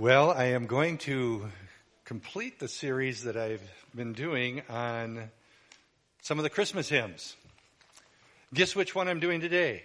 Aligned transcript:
Well, 0.00 0.30
I 0.30 0.50
am 0.50 0.66
going 0.66 0.98
to 0.98 1.50
complete 2.04 2.60
the 2.60 2.68
series 2.68 3.24
that 3.24 3.36
I've 3.36 3.68
been 3.92 4.12
doing 4.12 4.62
on 4.68 5.28
some 6.22 6.38
of 6.38 6.44
the 6.44 6.50
Christmas 6.50 6.88
hymns. 6.88 7.34
Guess 8.54 8.76
which 8.76 8.94
one 8.94 9.08
I'm 9.08 9.18
doing 9.18 9.40
today? 9.40 9.82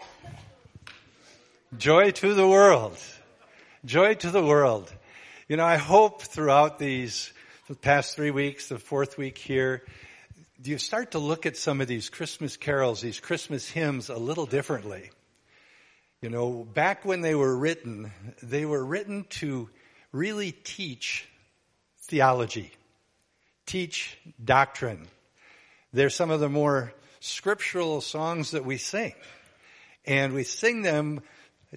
Joy 1.80 2.12
to 2.12 2.36
the 2.36 2.48
world. 2.48 2.96
Joy 3.86 4.14
to 4.14 4.30
the 4.30 4.44
world. 4.44 4.94
You 5.48 5.58
know, 5.58 5.66
I 5.66 5.78
hope 5.78 6.22
throughout 6.22 6.78
these 6.78 7.34
the 7.68 7.74
past 7.74 8.16
three 8.16 8.30
weeks, 8.30 8.70
the 8.70 8.78
fourth 8.78 9.18
week 9.18 9.40
here, 9.40 9.82
you 10.64 10.78
start 10.78 11.14
to 11.14 11.18
look 11.18 11.48
at 11.48 11.58
some 11.58 11.82
of 11.82 11.88
these 11.88 12.12
Christmas 12.12 12.56
carols, 12.56 13.02
these 13.02 13.20
Christmas 13.20 13.68
hymns 13.68 14.10
a 14.10 14.18
little 14.18 14.46
differently. 14.46 15.10
You 16.22 16.30
know, 16.30 16.68
back 16.72 17.04
when 17.04 17.22
they 17.22 17.34
were 17.34 17.58
written, 17.58 18.12
they 18.44 18.68
were 18.68 18.86
written 18.86 19.26
to 19.42 19.72
really 20.14 20.52
teach 20.54 21.28
theology, 22.04 22.72
teach 23.66 24.18
doctrine. 24.42 25.08
They're 25.92 26.10
some 26.10 26.30
of 26.30 26.40
the 26.40 26.50
more 26.50 26.94
scriptural 27.20 28.00
songs 28.00 28.52
that 28.52 28.64
we 28.64 28.78
sing. 28.78 29.14
And 30.06 30.34
we 30.34 30.44
sing 30.44 30.82
them 30.82 31.22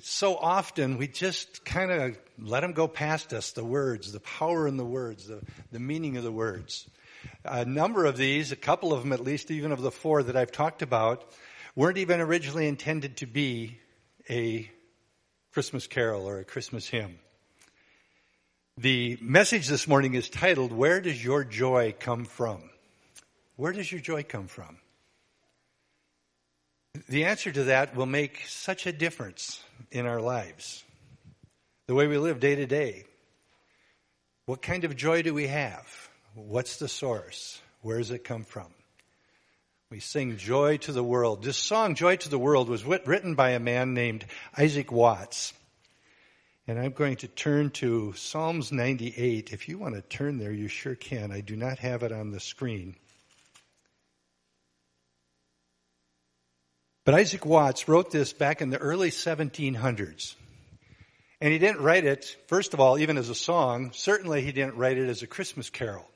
so 0.03 0.37
often, 0.37 0.99
we 0.99 1.09
just 1.09 1.65
kind 1.65 1.91
of 1.91 2.19
let 2.39 2.61
them 2.61 2.73
go 2.73 2.87
past 2.87 3.33
us, 3.33 3.53
the 3.53 3.65
words, 3.65 4.13
the 4.13 4.21
power 4.21 4.69
in 4.69 4.77
the 4.77 4.85
words, 4.85 5.27
the, 5.27 5.41
the 5.73 5.79
meaning 5.79 6.19
of 6.19 6.25
the 6.25 6.33
words. 6.33 6.89
A 7.45 7.65
number 7.65 8.05
of 8.05 8.17
these, 8.17 8.53
a 8.53 8.57
couple 8.57 8.93
of 8.93 9.03
them 9.03 9.13
at 9.13 9.21
least, 9.21 9.51
even 9.51 9.73
of 9.73 9.81
the 9.81 9.91
four 9.91 10.23
that 10.23 10.37
I've 10.37 10.53
talked 10.53 10.83
about, 10.83 11.25
weren't 11.75 11.99
even 11.99 12.21
originally 12.21 12.69
intended 12.69 13.19
to 13.19 13.27
be 13.27 13.79
a 14.29 14.71
Christmas 15.53 15.87
carol 15.87 16.29
or 16.29 16.41
a 16.41 16.45
Christmas 16.45 16.87
hymn. 16.87 17.19
The 18.79 19.17
message 19.23 19.69
this 19.69 19.89
morning 19.89 20.13
is 20.13 20.29
titled, 20.29 20.71
Where 20.71 21.01
Does 21.01 21.25
Your 21.25 21.45
Joy 21.45 21.95
Come 21.99 22.27
From? 22.27 22.61
Where 23.57 23.73
does 23.73 23.91
your 23.91 24.03
joy 24.03 24.23
come 24.23 24.49
from? 24.49 24.77
The 27.09 27.25
answer 27.25 27.51
to 27.51 27.65
that 27.65 27.97
will 27.97 28.05
make 28.05 28.43
such 28.47 28.85
a 28.85 28.93
difference 28.93 29.63
in 29.91 30.05
our 30.05 30.21
lives. 30.21 30.85
The 31.87 31.95
way 31.95 32.07
we 32.07 32.19
live 32.19 32.39
day 32.39 32.55
to 32.55 32.67
day. 32.67 33.05
What 34.45 34.61
kind 34.61 34.85
of 34.85 34.95
joy 34.95 35.23
do 35.23 35.33
we 35.33 35.47
have? 35.47 35.87
What's 36.35 36.77
the 36.77 36.89
source? 36.89 37.59
Where 37.81 37.97
does 37.97 38.11
it 38.11 38.25
come 38.25 38.45
from? 38.45 38.69
We 39.89 40.01
sing 40.01 40.37
Joy 40.37 40.77
to 40.79 40.93
the 40.93 41.03
World. 41.03 41.43
This 41.43 41.57
song, 41.57 41.95
Joy 41.95 42.17
to 42.17 42.29
the 42.29 42.39
World, 42.39 42.69
was 42.69 42.85
written 42.85 43.37
by 43.37 43.53
a 43.53 43.59
man 43.59 43.95
named 43.95 44.27
Isaac 44.55 44.93
Watts. 44.93 45.55
And 46.69 46.81
I'm 46.81 46.91
going 46.91 47.17
to 47.17 47.29
turn 47.29 47.71
to 47.71 48.13
Psalms 48.15 48.73
98. 48.73 49.53
If 49.53 49.69
you 49.69 49.79
want 49.79 49.95
to 49.95 50.03
turn 50.03 50.39
there, 50.39 50.51
you 50.51 50.67
sure 50.67 50.97
can. 50.97 51.31
I 51.31 51.41
do 51.41 51.55
not 51.55 51.79
have 51.79 52.03
it 52.03 52.11
on 52.11 52.33
the 52.33 52.41
screen. 52.41 52.97
But 57.05 57.15
Isaac 57.15 57.47
Watts 57.47 57.87
wrote 57.87 58.11
this 58.11 58.33
back 58.33 58.61
in 58.61 58.71
the 58.71 58.79
early 58.79 59.11
1700s. 59.11 60.35
And 61.41 61.53
he 61.53 61.59
didn't 61.61 61.83
write 61.83 62.05
it, 62.05 62.37
first 62.49 62.75
of 62.75 62.81
all, 62.81 62.99
even 62.99 63.17
as 63.17 63.29
a 63.29 63.35
song. 63.35 63.93
Certainly 63.93 64.43
he 64.43 64.51
didn't 64.51 64.77
write 64.77 64.99
it 64.99 65.09
as 65.09 65.23
a 65.23 65.29
Christmas 65.29 65.71
carol. 65.71 66.11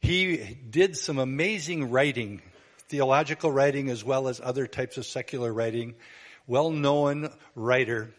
He 0.00 0.58
did 0.68 0.96
some 0.96 1.18
amazing 1.18 1.90
writing, 1.90 2.42
theological 2.88 3.52
writing 3.52 3.90
as 3.90 4.02
well 4.02 4.26
as 4.26 4.40
other 4.42 4.66
types 4.66 4.96
of 4.96 5.06
secular 5.06 5.52
writing. 5.52 5.94
Well 6.48 6.70
known 6.70 7.30
writer. 7.54 8.12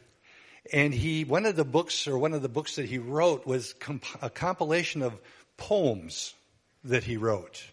And 0.74 0.94
he, 0.94 1.24
one 1.24 1.46
of 1.46 1.56
the 1.56 1.66
books, 1.66 2.08
or 2.08 2.18
one 2.18 2.34
of 2.34 2.42
the 2.42 2.50
books 2.50 2.76
that 2.76 2.86
he 2.86 2.98
wrote 2.98 3.46
was 3.46 3.74
comp- 3.74 4.06
a 4.22 4.30
compilation 4.30 5.02
of 5.02 5.14
poems 5.58 6.34
that 6.84 7.04
he 7.04 7.18
wrote. 7.18 7.64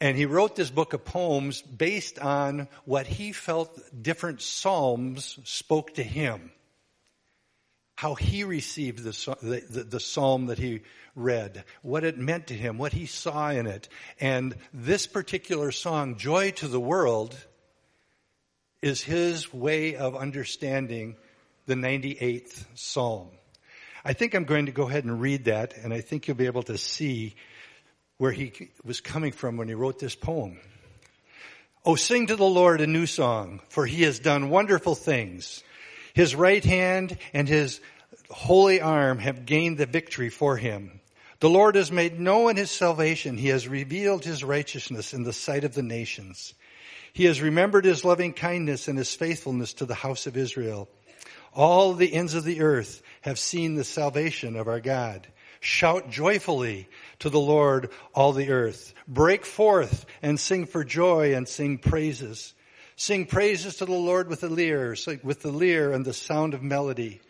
And 0.00 0.16
he 0.16 0.26
wrote 0.26 0.56
this 0.56 0.70
book 0.70 0.92
of 0.92 1.04
poems 1.04 1.62
based 1.62 2.18
on 2.18 2.68
what 2.84 3.06
he 3.06 3.32
felt 3.32 3.78
different 4.02 4.42
psalms 4.42 5.38
spoke 5.44 5.94
to 5.94 6.02
him. 6.02 6.50
How 7.94 8.14
he 8.14 8.44
received 8.44 9.02
the, 9.02 9.36
the, 9.70 9.84
the, 9.84 10.00
psalm 10.00 10.46
that 10.46 10.58
he 10.58 10.82
read, 11.14 11.64
what 11.80 12.04
it 12.04 12.18
meant 12.18 12.48
to 12.48 12.54
him, 12.54 12.76
what 12.76 12.92
he 12.92 13.06
saw 13.06 13.48
in 13.48 13.66
it. 13.66 13.88
And 14.20 14.54
this 14.74 15.06
particular 15.06 15.72
song, 15.72 16.18
Joy 16.18 16.50
to 16.52 16.68
the 16.68 16.80
World, 16.80 17.34
is 18.82 19.02
his 19.02 19.52
way 19.52 19.96
of 19.96 20.14
understanding 20.14 21.16
the 21.66 21.74
98th 21.74 22.64
Psalm. 22.74 23.28
I 24.04 24.12
think 24.12 24.34
I'm 24.34 24.44
going 24.44 24.66
to 24.66 24.72
go 24.72 24.88
ahead 24.88 25.04
and 25.04 25.20
read 25.20 25.46
that, 25.46 25.76
and 25.76 25.92
I 25.92 26.00
think 26.00 26.28
you'll 26.28 26.36
be 26.36 26.46
able 26.46 26.62
to 26.64 26.78
see 26.78 27.34
where 28.18 28.32
he 28.32 28.70
was 28.84 29.00
coming 29.00 29.32
from 29.32 29.56
when 29.56 29.68
he 29.68 29.74
wrote 29.74 29.98
this 29.98 30.14
poem. 30.14 30.58
Oh, 31.84 31.96
sing 31.96 32.28
to 32.28 32.36
the 32.36 32.44
Lord 32.44 32.80
a 32.80 32.86
new 32.86 33.06
song, 33.06 33.60
for 33.68 33.84
he 33.84 34.02
has 34.02 34.18
done 34.18 34.48
wonderful 34.48 34.94
things. 34.94 35.62
His 36.14 36.34
right 36.34 36.64
hand 36.64 37.18
and 37.32 37.48
his 37.48 37.80
holy 38.30 38.80
arm 38.80 39.18
have 39.18 39.44
gained 39.46 39.78
the 39.78 39.86
victory 39.86 40.30
for 40.30 40.56
him. 40.56 41.00
The 41.40 41.50
Lord 41.50 41.74
has 41.74 41.92
made 41.92 42.18
known 42.18 42.56
his 42.56 42.70
salvation. 42.70 43.36
He 43.36 43.48
has 43.48 43.68
revealed 43.68 44.24
his 44.24 44.42
righteousness 44.42 45.12
in 45.12 45.22
the 45.22 45.32
sight 45.32 45.64
of 45.64 45.74
the 45.74 45.82
nations. 45.82 46.54
He 47.12 47.24
has 47.24 47.42
remembered 47.42 47.84
his 47.84 48.04
loving 48.04 48.32
kindness 48.32 48.88
and 48.88 48.96
his 48.96 49.14
faithfulness 49.14 49.74
to 49.74 49.84
the 49.84 49.94
house 49.94 50.26
of 50.26 50.36
Israel. 50.36 50.88
All 51.56 51.94
the 51.94 52.12
ends 52.12 52.34
of 52.34 52.44
the 52.44 52.60
earth 52.60 53.02
have 53.22 53.38
seen 53.38 53.74
the 53.74 53.84
salvation 53.84 54.56
of 54.56 54.68
our 54.68 54.78
God. 54.78 55.26
Shout 55.60 56.10
joyfully 56.10 56.86
to 57.20 57.30
the 57.30 57.40
Lord, 57.40 57.90
all 58.14 58.34
the 58.34 58.50
earth. 58.50 58.92
Break 59.08 59.46
forth 59.46 60.04
and 60.20 60.38
sing 60.38 60.66
for 60.66 60.84
joy 60.84 61.34
and 61.34 61.48
sing 61.48 61.78
praises. 61.78 62.52
Sing 62.94 63.24
praises 63.24 63.76
to 63.76 63.86
the 63.86 63.92
Lord 63.92 64.28
with 64.28 64.42
the 64.42 64.50
lyre, 64.50 64.94
with 65.22 65.40
the 65.40 65.50
lyre 65.50 65.92
and 65.92 66.04
the 66.04 66.12
sound 66.12 66.52
of 66.52 66.62
melody. 66.62 67.22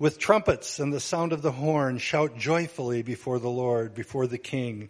With 0.00 0.18
trumpets 0.18 0.80
and 0.80 0.92
the 0.92 1.00
sound 1.00 1.32
of 1.32 1.42
the 1.42 1.52
horn, 1.52 1.98
shout 1.98 2.36
joyfully 2.36 3.02
before 3.02 3.38
the 3.38 3.48
Lord, 3.48 3.94
before 3.94 4.26
the 4.26 4.38
King. 4.38 4.88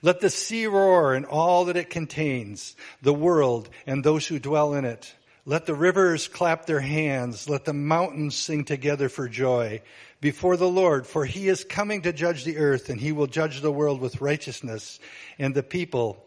Let 0.00 0.20
the 0.20 0.30
sea 0.30 0.66
roar 0.66 1.14
and 1.14 1.26
all 1.26 1.66
that 1.66 1.76
it 1.76 1.90
contains, 1.90 2.74
the 3.02 3.14
world 3.14 3.68
and 3.86 4.02
those 4.02 4.26
who 4.26 4.38
dwell 4.38 4.72
in 4.72 4.86
it. 4.86 5.14
Let 5.46 5.66
the 5.66 5.74
rivers 5.74 6.26
clap 6.26 6.64
their 6.64 6.80
hands. 6.80 7.48
Let 7.48 7.64
the 7.64 7.74
mountains 7.74 8.34
sing 8.34 8.64
together 8.64 9.08
for 9.08 9.28
joy 9.28 9.82
before 10.20 10.56
the 10.56 10.68
Lord, 10.68 11.06
for 11.06 11.26
he 11.26 11.48
is 11.48 11.64
coming 11.64 12.02
to 12.02 12.12
judge 12.12 12.44
the 12.44 12.56
earth 12.56 12.88
and 12.88 12.98
he 12.98 13.12
will 13.12 13.26
judge 13.26 13.60
the 13.60 13.72
world 13.72 14.00
with 14.00 14.22
righteousness 14.22 14.98
and 15.38 15.54
the 15.54 15.62
people 15.62 16.24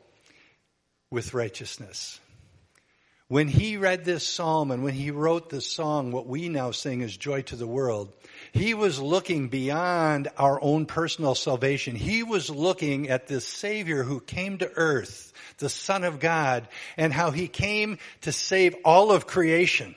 with 1.09 1.33
righteousness. 1.33 2.19
When 3.27 3.47
he 3.47 3.75
read 3.75 4.05
this 4.05 4.25
psalm 4.25 4.71
and 4.71 4.83
when 4.83 4.93
he 4.93 5.11
wrote 5.11 5.49
this 5.49 5.69
song, 5.69 6.11
what 6.11 6.27
we 6.27 6.47
now 6.47 6.71
sing 6.71 7.01
is 7.01 7.17
joy 7.17 7.41
to 7.43 7.55
the 7.55 7.67
world, 7.67 8.13
he 8.51 8.73
was 8.73 8.99
looking 8.99 9.49
beyond 9.49 10.29
our 10.37 10.61
own 10.61 10.85
personal 10.85 11.35
salvation. 11.35 11.95
He 11.95 12.23
was 12.23 12.49
looking 12.49 13.09
at 13.09 13.27
this 13.27 13.45
Savior 13.45 14.03
who 14.03 14.19
came 14.19 14.57
to 14.59 14.71
earth, 14.75 15.33
the 15.57 15.69
Son 15.69 16.03
of 16.03 16.19
God, 16.19 16.67
and 16.97 17.11
how 17.11 17.31
he 17.31 17.47
came 17.47 17.97
to 18.21 18.31
save 18.31 18.75
all 18.85 19.11
of 19.11 19.27
creation. 19.27 19.95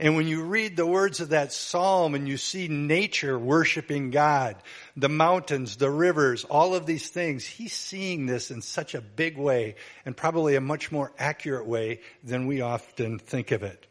And 0.00 0.14
when 0.14 0.28
you 0.28 0.44
read 0.44 0.76
the 0.76 0.86
words 0.86 1.18
of 1.18 1.30
that 1.30 1.52
psalm 1.52 2.14
and 2.14 2.28
you 2.28 2.36
see 2.36 2.68
nature 2.68 3.36
worshiping 3.36 4.10
God, 4.10 4.54
the 4.96 5.08
mountains, 5.08 5.76
the 5.76 5.90
rivers, 5.90 6.44
all 6.44 6.76
of 6.76 6.86
these 6.86 7.08
things, 7.08 7.44
he's 7.44 7.72
seeing 7.72 8.26
this 8.26 8.52
in 8.52 8.62
such 8.62 8.94
a 8.94 9.00
big 9.00 9.36
way 9.36 9.74
and 10.04 10.16
probably 10.16 10.54
a 10.54 10.60
much 10.60 10.92
more 10.92 11.12
accurate 11.18 11.66
way 11.66 12.00
than 12.22 12.46
we 12.46 12.60
often 12.60 13.18
think 13.18 13.50
of 13.50 13.64
it. 13.64 13.88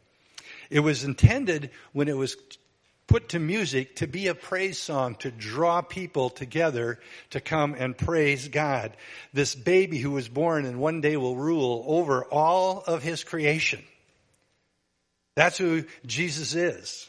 It 0.70 0.80
was 0.80 1.04
intended 1.04 1.70
when 1.92 2.08
it 2.08 2.16
was 2.16 2.36
put 3.08 3.30
to 3.30 3.38
music 3.40 3.96
to 3.96 4.06
be 4.06 4.28
a 4.28 4.34
praise 4.34 4.78
song, 4.78 5.16
to 5.16 5.30
draw 5.30 5.80
people 5.80 6.30
together 6.30 7.00
to 7.30 7.40
come 7.40 7.74
and 7.76 7.96
praise 7.98 8.46
God. 8.48 8.96
This 9.32 9.54
baby 9.54 9.98
who 9.98 10.12
was 10.12 10.28
born 10.28 10.64
and 10.66 10.78
one 10.78 11.00
day 11.00 11.16
will 11.16 11.34
rule 11.34 11.84
over 11.88 12.24
all 12.24 12.84
of 12.86 13.02
his 13.02 13.24
creation. 13.24 13.82
That's 15.34 15.58
who 15.58 15.84
Jesus 16.06 16.54
is. 16.54 17.08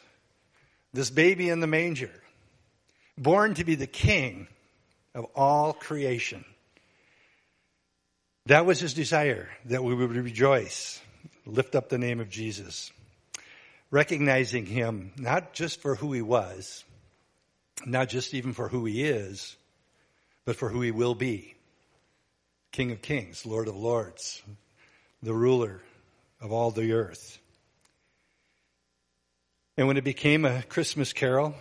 This 0.93 1.11
baby 1.11 1.49
in 1.49 1.59
the 1.59 1.67
manger, 1.67 2.11
born 3.17 3.53
to 3.55 3.63
be 3.63 3.75
the 3.75 3.85
king 3.85 4.47
of 5.13 5.25
all 5.35 5.73
creation. 5.73 6.45
That 8.45 8.65
was 8.65 8.79
his 8.79 8.93
desire, 8.95 9.49
that 9.65 9.83
we 9.83 9.93
would 9.93 10.11
rejoice, 10.11 10.99
lift 11.45 11.75
up 11.75 11.89
the 11.89 11.99
name 11.99 12.19
of 12.19 12.29
Jesus, 12.29 12.91
recognizing 13.91 14.65
him 14.65 15.11
not 15.17 15.53
just 15.53 15.81
for 15.81 15.95
who 15.95 16.13
he 16.13 16.21
was, 16.21 16.83
not 17.85 18.09
just 18.09 18.33
even 18.33 18.53
for 18.53 18.67
who 18.67 18.85
he 18.85 19.03
is, 19.03 19.55
but 20.45 20.55
for 20.55 20.69
who 20.69 20.81
he 20.81 20.91
will 20.91 21.15
be. 21.15 21.55
King 22.71 22.91
of 22.91 23.01
kings, 23.01 23.45
Lord 23.45 23.67
of 23.67 23.75
lords, 23.75 24.43
the 25.23 25.33
ruler 25.33 25.81
of 26.41 26.51
all 26.51 26.71
the 26.71 26.93
earth. 26.93 27.39
And 29.77 29.87
when 29.87 29.97
it 29.97 30.03
became 30.03 30.45
a 30.45 30.61
Christmas 30.63 31.13
carol, 31.13 31.55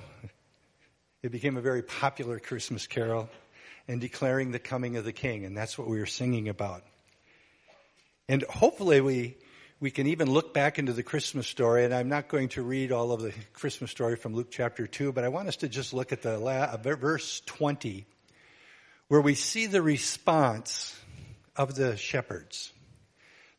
It 1.22 1.32
became 1.32 1.56
a 1.56 1.60
very 1.60 1.82
popular 1.82 2.38
Christmas 2.38 2.86
carol 2.86 3.28
and 3.88 4.00
declaring 4.00 4.52
the 4.52 4.60
coming 4.60 4.96
of 4.96 5.04
the 5.04 5.12
King, 5.12 5.44
and 5.44 5.56
that's 5.56 5.76
what 5.76 5.88
we 5.88 5.98
were 5.98 6.06
singing 6.06 6.48
about. 6.48 6.84
And 8.28 8.42
hopefully 8.44 9.00
we, 9.00 9.36
we 9.80 9.90
can 9.92 10.08
even 10.08 10.28
look 10.28 10.52
back 10.52 10.78
into 10.78 10.92
the 10.92 11.04
Christmas 11.04 11.46
story, 11.46 11.84
and 11.84 11.94
I'm 11.94 12.08
not 12.08 12.28
going 12.28 12.48
to 12.50 12.62
read 12.62 12.90
all 12.90 13.12
of 13.12 13.20
the 13.20 13.32
Christmas 13.52 13.92
story 13.92 14.16
from 14.16 14.34
Luke 14.34 14.48
chapter 14.50 14.88
2, 14.88 15.12
but 15.12 15.22
I 15.22 15.28
want 15.28 15.46
us 15.46 15.56
to 15.56 15.69
just 15.69 15.94
look 15.94 16.10
at 16.12 16.22
the 16.22 16.36
la- 16.36 16.64
uh, 16.64 16.76
verse 16.76 17.40
20, 17.46 18.04
where 19.06 19.20
we 19.20 19.36
see 19.36 19.66
the 19.66 19.80
response 19.80 20.98
of 21.54 21.76
the 21.76 21.96
shepherds. 21.96 22.72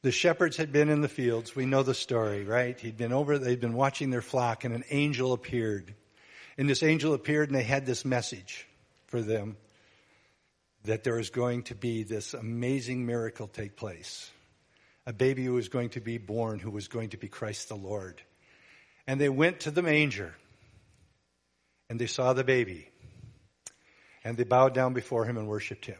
The 0.02 0.12
shepherds 0.12 0.58
had 0.58 0.74
been 0.74 0.90
in 0.90 1.00
the 1.00 1.08
fields. 1.08 1.56
We 1.56 1.66
know 1.66 1.84
the 1.84 1.94
story, 1.94 2.44
right? 2.44 2.78
He'd 2.78 2.98
been 2.98 3.14
over, 3.14 3.38
they'd 3.38 3.62
been 3.62 3.74
watching 3.74 4.10
their 4.10 4.22
flock, 4.22 4.66
and 4.66 4.76
an 4.76 4.84
angel 4.90 5.32
appeared. 5.32 5.94
And 6.58 6.70
this 6.70 6.84
angel 6.84 7.14
appeared, 7.14 7.50
and 7.50 7.58
they 7.58 7.64
had 7.64 7.86
this 7.86 8.04
message 8.04 8.68
for 9.08 9.22
them 9.22 9.56
that 10.84 11.06
there 11.06 11.16
was 11.16 11.30
going 11.30 11.64
to 11.64 11.76
be 11.76 12.04
this 12.04 12.34
amazing 12.34 13.06
miracle 13.06 13.48
take 13.48 13.78
place. 13.78 14.30
A 15.10 15.14
baby 15.14 15.44
who 15.44 15.54
was 15.54 15.70
going 15.70 15.90
to 15.90 16.02
be 16.02 16.20
born, 16.20 16.60
who 16.60 16.70
was 16.70 16.88
going 16.88 17.10
to 17.10 17.18
be 17.18 17.28
Christ 17.28 17.68
the 17.68 17.76
Lord. 17.76 18.22
And 19.08 19.20
they 19.20 19.28
went 19.28 19.62
to 19.62 19.72
the 19.72 19.82
manger 19.82 20.36
and 21.90 22.00
they 22.00 22.06
saw 22.06 22.34
the 22.34 22.44
baby 22.44 22.88
and 24.24 24.38
they 24.38 24.44
bowed 24.44 24.76
down 24.76 24.94
before 24.94 25.26
him 25.26 25.36
and 25.36 25.48
worshiped 25.48 25.88
him. 25.88 25.98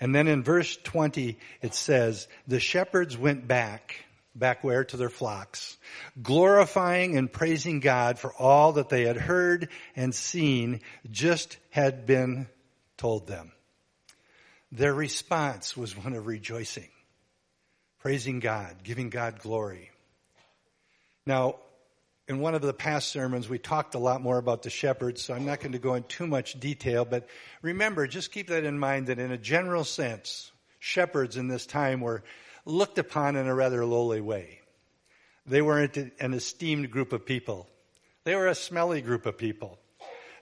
And 0.00 0.12
then 0.12 0.26
in 0.26 0.42
verse 0.42 0.76
20, 0.76 1.38
it 1.62 1.72
says, 1.72 2.26
the 2.48 2.58
shepherds 2.58 3.16
went 3.16 3.46
back, 3.46 4.04
back 4.34 4.64
where? 4.64 4.82
To 4.82 4.96
their 4.96 5.08
flocks, 5.08 5.76
glorifying 6.20 7.16
and 7.16 7.32
praising 7.32 7.78
God 7.78 8.18
for 8.18 8.32
all 8.32 8.72
that 8.72 8.88
they 8.88 9.04
had 9.04 9.18
heard 9.18 9.68
and 9.94 10.12
seen 10.12 10.80
just 11.12 11.58
had 11.70 12.06
been 12.06 12.48
told 12.96 13.28
them. 13.28 13.52
Their 14.72 14.94
response 14.94 15.76
was 15.76 15.96
one 15.96 16.14
of 16.14 16.26
rejoicing, 16.26 16.88
praising 18.00 18.40
God, 18.40 18.76
giving 18.82 19.10
God 19.10 19.40
glory. 19.40 19.90
Now, 21.26 21.56
in 22.28 22.40
one 22.40 22.54
of 22.54 22.62
the 22.62 22.74
past 22.74 23.08
sermons, 23.08 23.48
we 23.48 23.58
talked 23.58 23.94
a 23.94 23.98
lot 23.98 24.20
more 24.20 24.38
about 24.38 24.62
the 24.62 24.70
shepherds, 24.70 25.22
so 25.22 25.34
I'm 25.34 25.46
not 25.46 25.60
going 25.60 25.72
to 25.72 25.78
go 25.78 25.94
in 25.94 26.02
too 26.04 26.26
much 26.26 26.60
detail, 26.60 27.04
but 27.04 27.26
remember, 27.62 28.06
just 28.06 28.32
keep 28.32 28.48
that 28.48 28.64
in 28.64 28.78
mind 28.78 29.06
that 29.06 29.18
in 29.18 29.32
a 29.32 29.38
general 29.38 29.84
sense, 29.84 30.52
shepherds 30.78 31.36
in 31.36 31.48
this 31.48 31.66
time 31.66 32.00
were 32.00 32.22
looked 32.64 32.98
upon 32.98 33.36
in 33.36 33.46
a 33.46 33.54
rather 33.54 33.84
lowly 33.84 34.20
way. 34.20 34.60
They 35.46 35.62
weren't 35.62 35.96
an 35.96 36.34
esteemed 36.34 36.90
group 36.90 37.14
of 37.14 37.24
people. 37.24 37.66
They 38.24 38.34
were 38.34 38.48
a 38.48 38.54
smelly 38.54 39.00
group 39.00 39.24
of 39.24 39.38
people. 39.38 39.78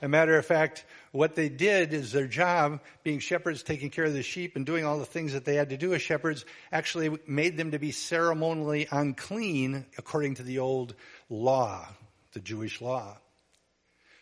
A 0.03 0.09
matter 0.09 0.37
of 0.37 0.45
fact, 0.45 0.85
what 1.13 1.35
they 1.35 1.49
did 1.49 1.93
is 1.93 2.13
their 2.13 2.27
job, 2.27 2.81
being 3.03 3.19
shepherds, 3.19 3.63
taking 3.63 3.91
care 3.91 4.05
of 4.05 4.13
the 4.13 4.23
sheep 4.23 4.57
and 4.57 4.67
doing 4.67 4.85
all 4.85 4.99
the 4.99 5.07
things 5.07 5.33
that 5.33 5.45
they 5.45 5.55
had 5.55 5.71
to 5.71 5.77
do 5.77 5.95
as 5.95 6.03
shepherds, 6.03 6.45
actually 6.71 7.19
made 7.27 7.57
them 7.57 7.71
to 7.71 7.79
be 7.79 7.93
ceremonially 7.93 8.87
unclean 8.91 9.87
according 9.97 10.35
to 10.35 10.43
the 10.43 10.59
old 10.59 10.95
law, 11.31 11.89
the 12.33 12.41
Jewish 12.41 12.81
law. 12.81 13.17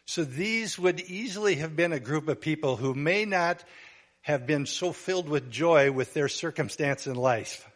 So 0.06 0.22
these 0.22 0.78
would 0.78 1.00
easily 1.00 1.56
have 1.56 1.74
been 1.74 1.92
a 1.92 2.00
group 2.00 2.28
of 2.28 2.40
people 2.40 2.76
who 2.76 2.94
may 2.94 3.24
not 3.24 3.64
have 4.22 4.46
been 4.46 4.66
so 4.66 4.92
filled 4.92 5.28
with 5.28 5.50
joy 5.50 5.90
with 5.90 6.14
their 6.14 6.28
circumstance 6.28 7.06
in 7.06 7.14
life. 7.14 7.68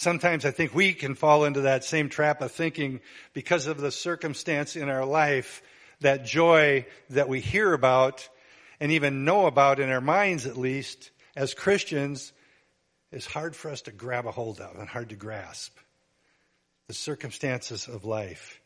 Sometimes 0.00 0.46
I 0.46 0.50
think 0.50 0.74
we 0.74 0.94
can 0.94 1.14
fall 1.14 1.44
into 1.44 1.60
that 1.60 1.84
same 1.84 2.08
trap 2.08 2.40
of 2.40 2.50
thinking 2.52 3.00
because 3.34 3.66
of 3.66 3.78
the 3.78 3.90
circumstance 3.90 4.74
in 4.74 4.88
our 4.88 5.04
life, 5.04 5.62
that 6.00 6.24
joy 6.24 6.86
that 7.10 7.28
we 7.28 7.40
hear 7.40 7.74
about 7.74 8.26
and 8.80 8.92
even 8.92 9.26
know 9.26 9.44
about 9.44 9.78
in 9.78 9.90
our 9.90 10.00
minds 10.00 10.46
at 10.46 10.56
least 10.56 11.10
as 11.36 11.52
Christians 11.52 12.32
is 13.12 13.26
hard 13.26 13.54
for 13.54 13.70
us 13.70 13.82
to 13.82 13.90
grab 13.90 14.24
a 14.24 14.30
hold 14.30 14.58
of 14.58 14.78
and 14.78 14.88
hard 14.88 15.10
to 15.10 15.16
grasp. 15.16 15.76
The 16.88 16.94
circumstances 16.94 17.86
of 17.86 18.06
life. 18.06 18.58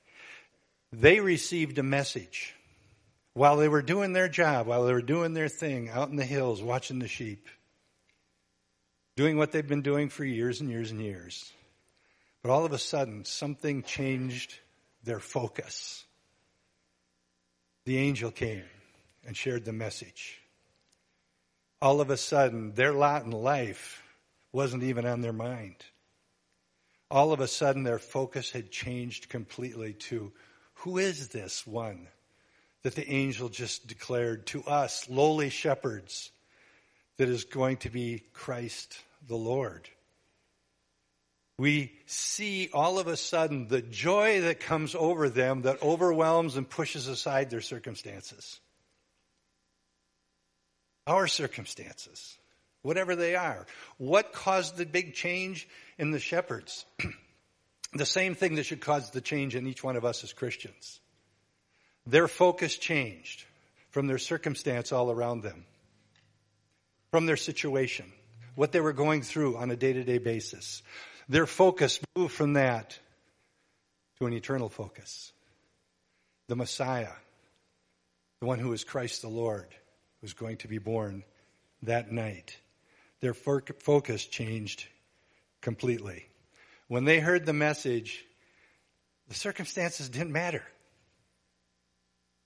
They 0.93 1.19
received 1.19 1.79
a 1.79 1.83
message 1.83 2.55
while 3.33 3.57
they 3.57 3.67
were 3.67 3.83
doing 3.83 4.13
their 4.13 4.29
job, 4.29 4.69
while 4.69 4.85
they 4.85 4.93
were 4.93 5.03
doing 5.03 5.35
their 5.35 5.49
thing 5.49 5.89
out 5.89 6.11
in 6.11 6.15
the 6.15 6.25
hills 6.25 6.63
watching 6.63 7.01
the 7.01 7.09
sheep 7.09 7.49
doing 9.17 9.37
what 9.37 9.53
they've 9.53 9.67
been 9.67 9.83
doing 9.83 10.09
for 10.09 10.25
years 10.25 10.61
and 10.61 10.71
years 10.71 10.91
and 10.91 11.01
years. 11.01 11.53
But 12.43 12.51
all 12.51 12.65
of 12.65 12.73
a 12.73 12.79
sudden, 12.79 13.25
something 13.25 13.83
changed 13.83 14.55
their 15.05 15.21
focus. 15.21 16.05
The 17.85 17.99
angel 17.99 18.31
came 18.31 18.65
and 19.27 19.37
shared 19.37 19.65
the 19.65 19.73
message. 19.73 20.41
All 21.81 22.01
of 22.01 22.11
a 22.11 22.17
sudden, 22.17 22.73
their 22.75 22.93
lot 22.93 23.25
in 23.25 23.31
life 23.31 24.03
wasn't 24.53 24.83
even 24.83 25.07
on 25.07 25.21
their 25.21 25.33
mind. 25.33 25.77
All 27.11 27.33
of 27.33 27.41
a 27.41 27.49
sudden, 27.49 27.83
their 27.83 27.99
focus 27.99 28.51
had 28.51 28.71
changed 28.71 29.29
completely 29.29 29.93
to 29.95 30.33
who 30.75 30.99
is 30.99 31.29
this 31.29 31.67
one 31.67 32.09
that 32.83 32.95
the 32.95 33.09
angel 33.11 33.49
just 33.49 33.87
declared 33.87 34.47
to 34.49 34.63
us, 34.65 35.09
lowly 35.09 35.49
shepherds? 35.51 36.31
That 37.17 37.29
is 37.29 37.45
going 37.45 37.79
to 37.79 37.91
be 37.91 38.23
Christ 38.33 38.99
the 39.27 39.37
Lord. 39.37 39.89
We 41.59 41.93
see 42.07 42.69
all 42.73 42.99
of 42.99 43.07
a 43.07 43.17
sudden 43.17 43.69
the 43.69 43.83
joy 43.83 44.41
that 44.43 44.61
comes 44.61 44.95
over 44.95 45.29
them 45.29 45.63
that 45.63 45.83
overwhelms 45.83 46.57
and 46.57 46.69
pushes 46.69 47.07
aside 47.07 47.51
their 47.51 47.61
circumstances. 47.61 48.59
Our 51.07 51.29
circumstances, 51.29 52.37
whatever 52.83 53.15
they 53.15 53.37
are. 53.37 53.67
What 53.99 54.33
caused 54.33 54.77
the 54.77 54.87
big 54.87 55.15
change 55.15 55.69
in 55.97 56.11
the 56.11 56.19
shepherds? 56.19 56.85
the 57.93 58.07
same 58.07 58.35
thing 58.35 58.57
that 58.57 58.67
should 58.67 58.81
cause 58.81 59.11
the 59.11 59.21
change 59.21 59.55
in 59.55 59.67
each 59.67 59.85
one 59.85 59.97
of 59.97 60.05
us 60.05 60.25
as 60.25 60.33
Christians. 60.33 60.99
Their 62.07 62.27
focus 62.27 62.77
changed 62.77 63.45
from 63.91 64.09
their 64.09 64.19
circumstance 64.19 64.91
all 64.91 65.11
around 65.11 65.43
them 65.43 65.67
from 67.15 67.27
their 67.27 67.37
situation, 67.37 68.13
what 68.57 68.73
they 68.73 68.81
were 68.81 68.93
going 68.93 69.23
through 69.23 69.57
on 69.57 69.71
a 69.71 69.77
day 69.77 69.93
to 69.93 70.03
day 70.03 70.19
basis. 70.19 70.83
Their 71.29 71.47
focus 71.47 72.01
moved 72.17 72.35
from 72.35 72.55
that 72.55 72.99
to 74.19 74.27
an 74.27 74.33
eternal 74.33 74.69
focus. 74.69 75.33
The 76.49 76.57
Messiah, 76.57 77.13
the 78.41 78.47
one 78.49 78.59
who 78.59 78.73
is 78.73 78.83
Christ 78.83 79.23
the 79.23 79.29
Lord, 79.29 79.69
was 80.23 80.33
going 80.33 80.57
to 80.57 80.67
be 80.67 80.79
born 80.79 81.23
that 81.85 82.11
night. 82.11 82.59
Their 83.21 83.33
focus 83.33 84.25
changed 84.27 84.85
completely. 85.61 86.27
When 86.89 87.05
they 87.05 87.21
heard 87.21 87.47
the 87.47 87.53
message, 87.53 88.25
the 89.29 89.37
circumstances 89.37 90.09
didn't 90.09 90.33
matter. 90.33 90.65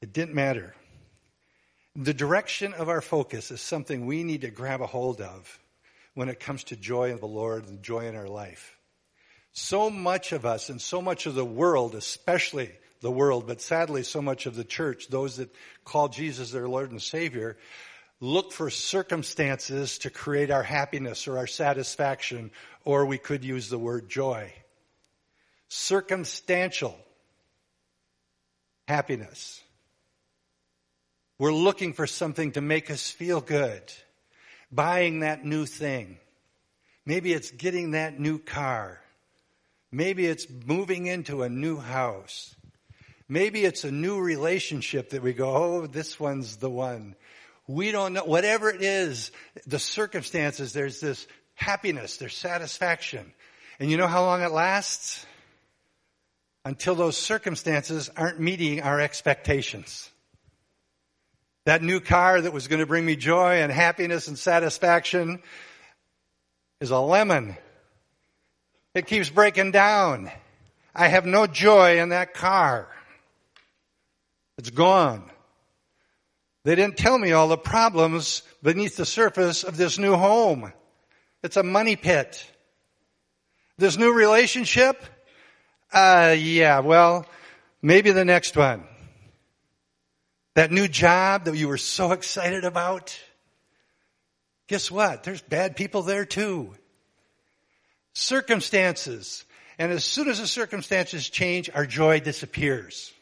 It 0.03 0.13
didn't 0.13 0.35
matter. 0.35 0.75
The 2.01 2.15
direction 2.15 2.75
of 2.75 2.89
our 2.89 3.01
focus 3.01 3.51
is 3.51 3.61
something 3.61 4.07
we 4.07 4.23
need 4.23 4.43
to 4.43 4.51
grab 4.51 4.81
a 4.81 4.87
hold 4.87 5.21
of 5.21 5.59
when 6.15 6.29
it 6.29 6.39
comes 6.39 6.63
to 6.65 6.77
joy 6.77 7.11
in 7.11 7.19
the 7.19 7.27
Lord 7.27 7.67
and 7.67 7.83
joy 7.83 8.07
in 8.07 8.15
our 8.15 8.29
life. 8.29 8.79
So 9.51 9.91
much 9.91 10.31
of 10.31 10.47
us 10.47 10.69
and 10.69 10.81
so 10.81 11.03
much 11.03 11.27
of 11.27 11.35
the 11.35 11.45
world, 11.45 11.97
especially 11.97 12.71
the 13.01 13.11
world, 13.11 13.49
but 13.49 13.61
sadly 13.61 14.05
so 14.05 14.23
much 14.23 14.47
of 14.47 14.55
the 14.55 14.63
church, 14.63 15.09
those 15.09 15.39
that 15.39 15.53
call 15.85 16.09
Jesus 16.09 16.53
their 16.53 16.69
Lord 16.69 16.93
and 16.93 17.03
Savior, 17.03 17.57
look 18.21 18.53
for 18.53 18.71
circumstances 18.71 19.99
to 19.99 20.11
create 20.11 20.53
our 20.53 20.63
happiness 20.63 21.27
or 21.27 21.39
our 21.39 21.49
satisfaction, 21.49 22.53
or 22.85 23.07
we 23.07 23.19
could 23.19 23.45
use 23.45 23.71
the 23.71 23.79
word 23.79 24.09
joy. 24.09 24.53
Circumstantial 25.67 26.97
happiness. 28.87 29.61
We're 31.39 31.53
looking 31.53 31.93
for 31.93 32.07
something 32.07 32.53
to 32.53 32.61
make 32.61 32.91
us 32.91 33.11
feel 33.11 33.41
good. 33.41 33.83
Buying 34.73 35.21
that 35.21 35.45
new 35.45 35.67
thing. 35.67 36.19
Maybe 37.07 37.33
it's 37.33 37.51
getting 37.51 37.93
that 37.93 38.19
new 38.19 38.39
car. 38.39 39.01
Maybe 39.91 40.27
it's 40.27 40.47
moving 40.67 41.07
into 41.07 41.43
a 41.43 41.49
new 41.49 41.79
house. 41.79 42.55
Maybe 43.29 43.65
it's 43.65 43.85
a 43.85 43.91
new 43.91 44.21
relationship 44.21 45.11
that 45.11 45.23
we 45.23 45.33
go, 45.33 45.55
oh, 45.55 45.87
this 45.87 46.19
one's 46.19 46.57
the 46.57 46.71
one. 46.71 47.15
We 47.67 47.93
don't 47.93 48.15
know. 48.15 48.25
Whatever 48.25 48.71
it 48.71 48.83
is, 48.83 49.31
the 49.67 49.79
circumstances, 49.79 50.73
there's 50.73 51.01
this 51.01 51.27
happiness, 51.55 52.17
there's 52.17 52.37
satisfaction. 52.37 53.33
And 53.79 53.91
you 53.91 53.97
know 53.97 54.07
how 54.07 54.25
long 54.25 54.43
it 54.43 54.51
lasts? 54.51 55.25
Until 56.65 56.95
those 56.95 57.17
circumstances 57.17 58.11
aren't 58.17 58.41
meeting 58.41 58.83
our 58.83 59.01
expectations. 59.01 60.11
That 61.69 61.83
new 61.83 62.01
car 62.01 62.41
that 62.41 62.55
was 62.55 62.67
going 62.67 62.81
to 62.81 62.87
bring 62.87 63.05
me 63.05 63.15
joy 63.15 63.61
and 63.61 63.71
happiness 63.71 64.27
and 64.27 64.39
satisfaction 64.39 65.43
is 66.81 66.91
a 66.91 66.99
lemon. 66.99 67.59
It 68.95 69.07
keeps 69.07 69.29
breaking 69.29 69.73
down. 69.73 70.31
I 70.95 71.09
have 71.09 71.27
no 71.27 71.47
joy 71.47 72.01
in 72.01 72.09
that 72.09 72.33
car. 72.33 72.89
It's 74.57 74.71
gone. 74.71 75.31
They 76.65 76.75
didn't 76.75 76.97
tell 76.97 77.19
me 77.19 77.33
all 77.33 77.49
the 77.49 77.59
problems 77.59 78.45
beneath 78.63 78.97
the 78.97 79.05
surface 79.05 79.63
of 79.63 79.77
this 79.77 79.99
new 79.99 80.17
home. 80.17 80.73
It's 81.43 81.59
a 81.59 81.63
money 81.63 81.97
pit. 81.97 82.51
This 83.77 83.99
new 83.99 84.15
relationship? 84.15 85.05
Uh, 85.93 86.35
yeah, 86.39 86.79
well, 86.79 87.27
maybe 87.83 88.11
the 88.11 88.25
next 88.25 88.57
one. 88.57 88.85
That 90.59 90.73
new 90.73 90.89
job 90.89 91.45
that 91.45 91.55
you 91.55 91.69
were 91.69 91.79
so 91.79 92.11
excited 92.11 92.65
about? 92.65 93.17
Guess 94.67 94.91
what? 94.91 95.23
There's 95.23 95.41
bad 95.41 95.77
people 95.77 96.03
there 96.03 96.25
too. 96.25 96.75
Circumstances. 98.13 99.45
And 99.79 99.93
as 99.93 100.03
soon 100.03 100.29
as 100.29 100.41
the 100.41 100.49
circumstances 100.49 101.31
change, 101.31 101.71
our 101.73 101.87
joy 101.87 102.19
disappears. 102.19 103.13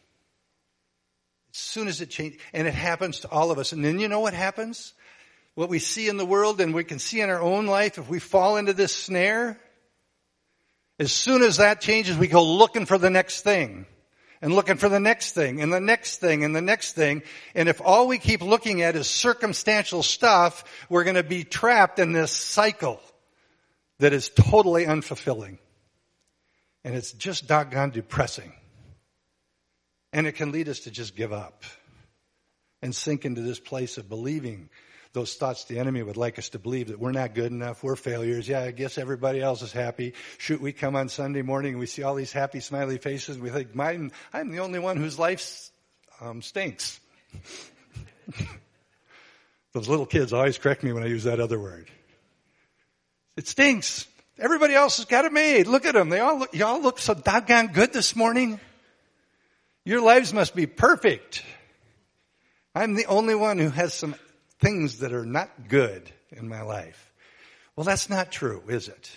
As 1.53 1.59
soon 1.59 1.89
as 1.89 2.01
it 2.01 2.09
changes, 2.09 2.41
and 2.55 2.67
it 2.67 2.73
happens 2.73 3.21
to 3.21 3.29
all 3.29 3.51
of 3.51 3.59
us. 3.59 3.73
And 3.73 3.85
then 3.85 4.01
you 4.01 4.09
know 4.09 4.21
what 4.21 4.33
happens? 4.33 4.95
What 5.57 5.69
we 5.69 5.79
see 5.79 6.09
in 6.09 6.17
the 6.17 6.25
world 6.25 6.59
and 6.63 6.73
we 6.73 6.85
can 6.85 6.99
see 6.99 7.21
in 7.21 7.29
our 7.29 7.43
own 7.43 7.67
life, 7.67 7.99
if 7.99 8.09
we 8.09 8.19
fall 8.19 8.57
into 8.57 8.73
this 8.73 8.97
snare, 8.97 9.61
as 10.99 11.13
soon 11.13 11.43
as 11.43 11.59
that 11.59 11.83
changes, 11.83 12.17
we 12.17 12.29
go 12.29 12.43
looking 12.43 12.87
for 12.87 12.97
the 12.97 13.11
next 13.11 13.43
thing 13.43 13.85
and 14.43 14.55
looking 14.55 14.77
for 14.77 14.89
the 14.89 15.01
next 15.01 15.33
thing 15.33 15.61
and 15.61 15.73
the 15.73 15.81
next 15.81 16.19
thing 16.19 16.45
and 16.45 16.55
the 16.55 16.61
next 16.61 16.93
thing. 16.93 17.23
And 17.55 17.69
if 17.69 17.81
all 17.85 18.07
we 18.09 18.19
keep 18.19 18.43
looking 18.43 18.83
at 18.83 18.97
is 18.97 19.09
circumstantial 19.09 20.03
stuff, 20.03 20.65
we're 20.89 21.05
going 21.05 21.17
to 21.17 21.23
be 21.23 21.45
trapped 21.45 21.99
in 21.99 22.13
this 22.13 22.33
cycle 22.33 23.01
that 23.99 24.13
is 24.13 24.29
totally 24.29 24.85
unfulfilling. 24.85 25.59
And 26.85 26.95
it's 26.95 27.13
just 27.13 27.47
doggone 27.47 27.91
depressing. 27.91 28.53
And 30.13 30.27
it 30.27 30.33
can 30.33 30.53
lead 30.53 30.69
us 30.69 30.81
to 30.81 30.91
just 30.91 31.17
give 31.17 31.33
up 31.33 31.65
and 32.83 32.95
sink 32.95 33.25
into 33.25 33.41
this 33.41 33.59
place 33.59 33.99
of 33.99 34.09
believing 34.09 34.69
those 35.17 35.35
thoughts 35.35 35.65
the 35.65 35.79
enemy 35.79 36.03
would 36.03 36.19
like 36.19 36.39
us 36.39 36.51
to 36.51 36.59
believe 36.59 36.89
that 36.89 36.99
we're 36.99 37.11
not 37.11 37.35
good 37.35 37.51
enough, 37.51 37.83
we're 37.83 37.97
failures. 37.97 38.47
Yeah, 38.47 38.61
I 38.61 38.71
guess 38.71 38.99
everybody 38.99 39.41
else 39.41 39.63
is 39.63 39.73
happy. 39.73 40.13
Shoot, 40.37 40.61
we 40.61 40.75
come 40.75 40.95
on 40.95 41.09
Sunday 41.09 41.41
morning 41.41 41.71
and 41.71 41.81
we 41.81 41.87
see 41.87 42.03
all 42.03 42.15
these 42.15 42.33
happy, 42.33 42.61
smiley 42.61 42.99
faces 42.99 43.39
we 43.39 43.49
think, 43.49 43.75
Mine, 43.75 44.13
I'm 44.35 44.51
the 44.51 44.59
only 44.59 44.79
one 44.79 44.99
whose 44.99 45.19
life 45.19 45.71
um, 46.21 46.43
stinks. 46.43 47.01
those 49.73 49.89
little 49.89 50.05
kids 50.05 50.35
always 50.35 50.59
correct 50.59 50.83
me 50.83 50.93
when 50.93 51.03
I 51.03 51.07
use 51.07 51.25
that 51.25 51.41
other 51.41 51.59
word. 51.59 51.89
It 53.39 53.49
stinks. 53.49 54.07
Everybody 54.39 54.75
else 54.75 54.99
has 54.99 55.07
got 55.07 55.25
it 55.25 55.33
made. 55.33 55.67
Look 55.67 55.87
at 55.87 55.95
them. 55.95 56.11
They 56.11 56.21
all 56.21 56.41
look, 56.41 56.55
y'all 56.55 56.83
look 56.83 56.99
so 56.99 57.15
doggone 57.15 57.69
good 57.69 57.95
this 57.95 58.15
morning. 58.15 58.61
Your 59.83 60.03
lives 60.03 60.35
must 60.35 60.55
be 60.55 60.67
perfect. 60.67 61.43
I'm 62.75 62.97
the 62.97 63.07
only 63.07 63.35
one 63.35 63.57
who 63.57 63.71
has 63.71 63.95
some 63.95 64.15
things 64.61 64.99
that 64.99 65.13
are 65.13 65.27
not 65.27 65.69
good 65.69 66.11
in 66.31 66.49
my 66.49 66.63
life. 66.63 67.13
Well, 67.75 67.85
that's 67.85 68.09
not 68.09 68.33
true, 68.33 68.63
is 68.69 68.89
it? 68.89 69.11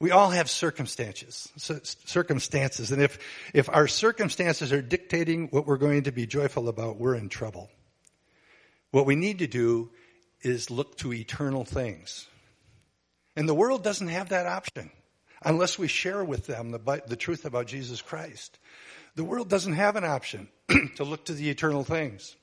We 0.00 0.12
all 0.12 0.30
have 0.30 0.48
circumstances, 0.48 1.52
circumstances, 1.58 2.90
and 2.90 3.02
if, 3.02 3.18
if 3.52 3.68
our 3.68 3.86
circumstances 3.86 4.72
are 4.72 4.80
dictating 4.80 5.48
what 5.48 5.66
we're 5.66 5.76
going 5.76 6.04
to 6.04 6.12
be 6.12 6.26
joyful 6.26 6.70
about, 6.70 6.98
we're 6.98 7.14
in 7.14 7.28
trouble. 7.28 7.70
What 8.92 9.04
we 9.04 9.14
need 9.14 9.40
to 9.40 9.46
do 9.46 9.90
is 10.40 10.70
look 10.70 10.96
to 10.98 11.12
eternal 11.12 11.66
things. 11.66 12.26
And 13.36 13.46
the 13.46 13.54
world 13.54 13.84
doesn't 13.84 14.08
have 14.08 14.30
that 14.30 14.46
option 14.46 14.90
unless 15.42 15.78
we 15.78 15.86
share 15.86 16.24
with 16.24 16.46
them 16.46 16.70
the, 16.70 17.02
the 17.06 17.16
truth 17.16 17.44
about 17.44 17.66
Jesus 17.66 18.00
Christ. 18.00 18.58
The 19.16 19.24
world 19.24 19.50
doesn't 19.50 19.74
have 19.74 19.96
an 19.96 20.04
option 20.04 20.48
to 20.96 21.04
look 21.04 21.26
to 21.26 21.34
the 21.34 21.50
eternal 21.50 21.84
things. 21.84 22.36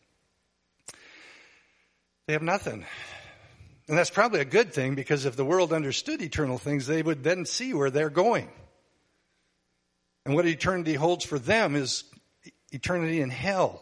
They 2.28 2.34
have 2.34 2.44
nothing. 2.44 2.86
And 3.88 3.98
that's 3.98 4.10
probably 4.10 4.42
a 4.42 4.46
good 4.46 4.74
thing 4.74 4.96
because 4.96 5.26
if 5.26 5.38
the 5.38 5.46
world 5.46 5.72
understood 5.72 6.22
eternal 6.22 6.58
things, 6.58 6.86
they 6.86 7.02
would 7.02 7.24
then 7.24 7.46
see 7.46 7.74
where 7.74 7.90
they're 7.90 8.10
going. 8.10 8.50
And 10.26 10.36
what 10.36 10.46
eternity 10.46 10.94
holds 10.94 11.24
for 11.24 11.40
them 11.40 11.76
is 11.76 12.04
eternity 12.70 13.22
in 13.22 13.30
hell, 13.30 13.82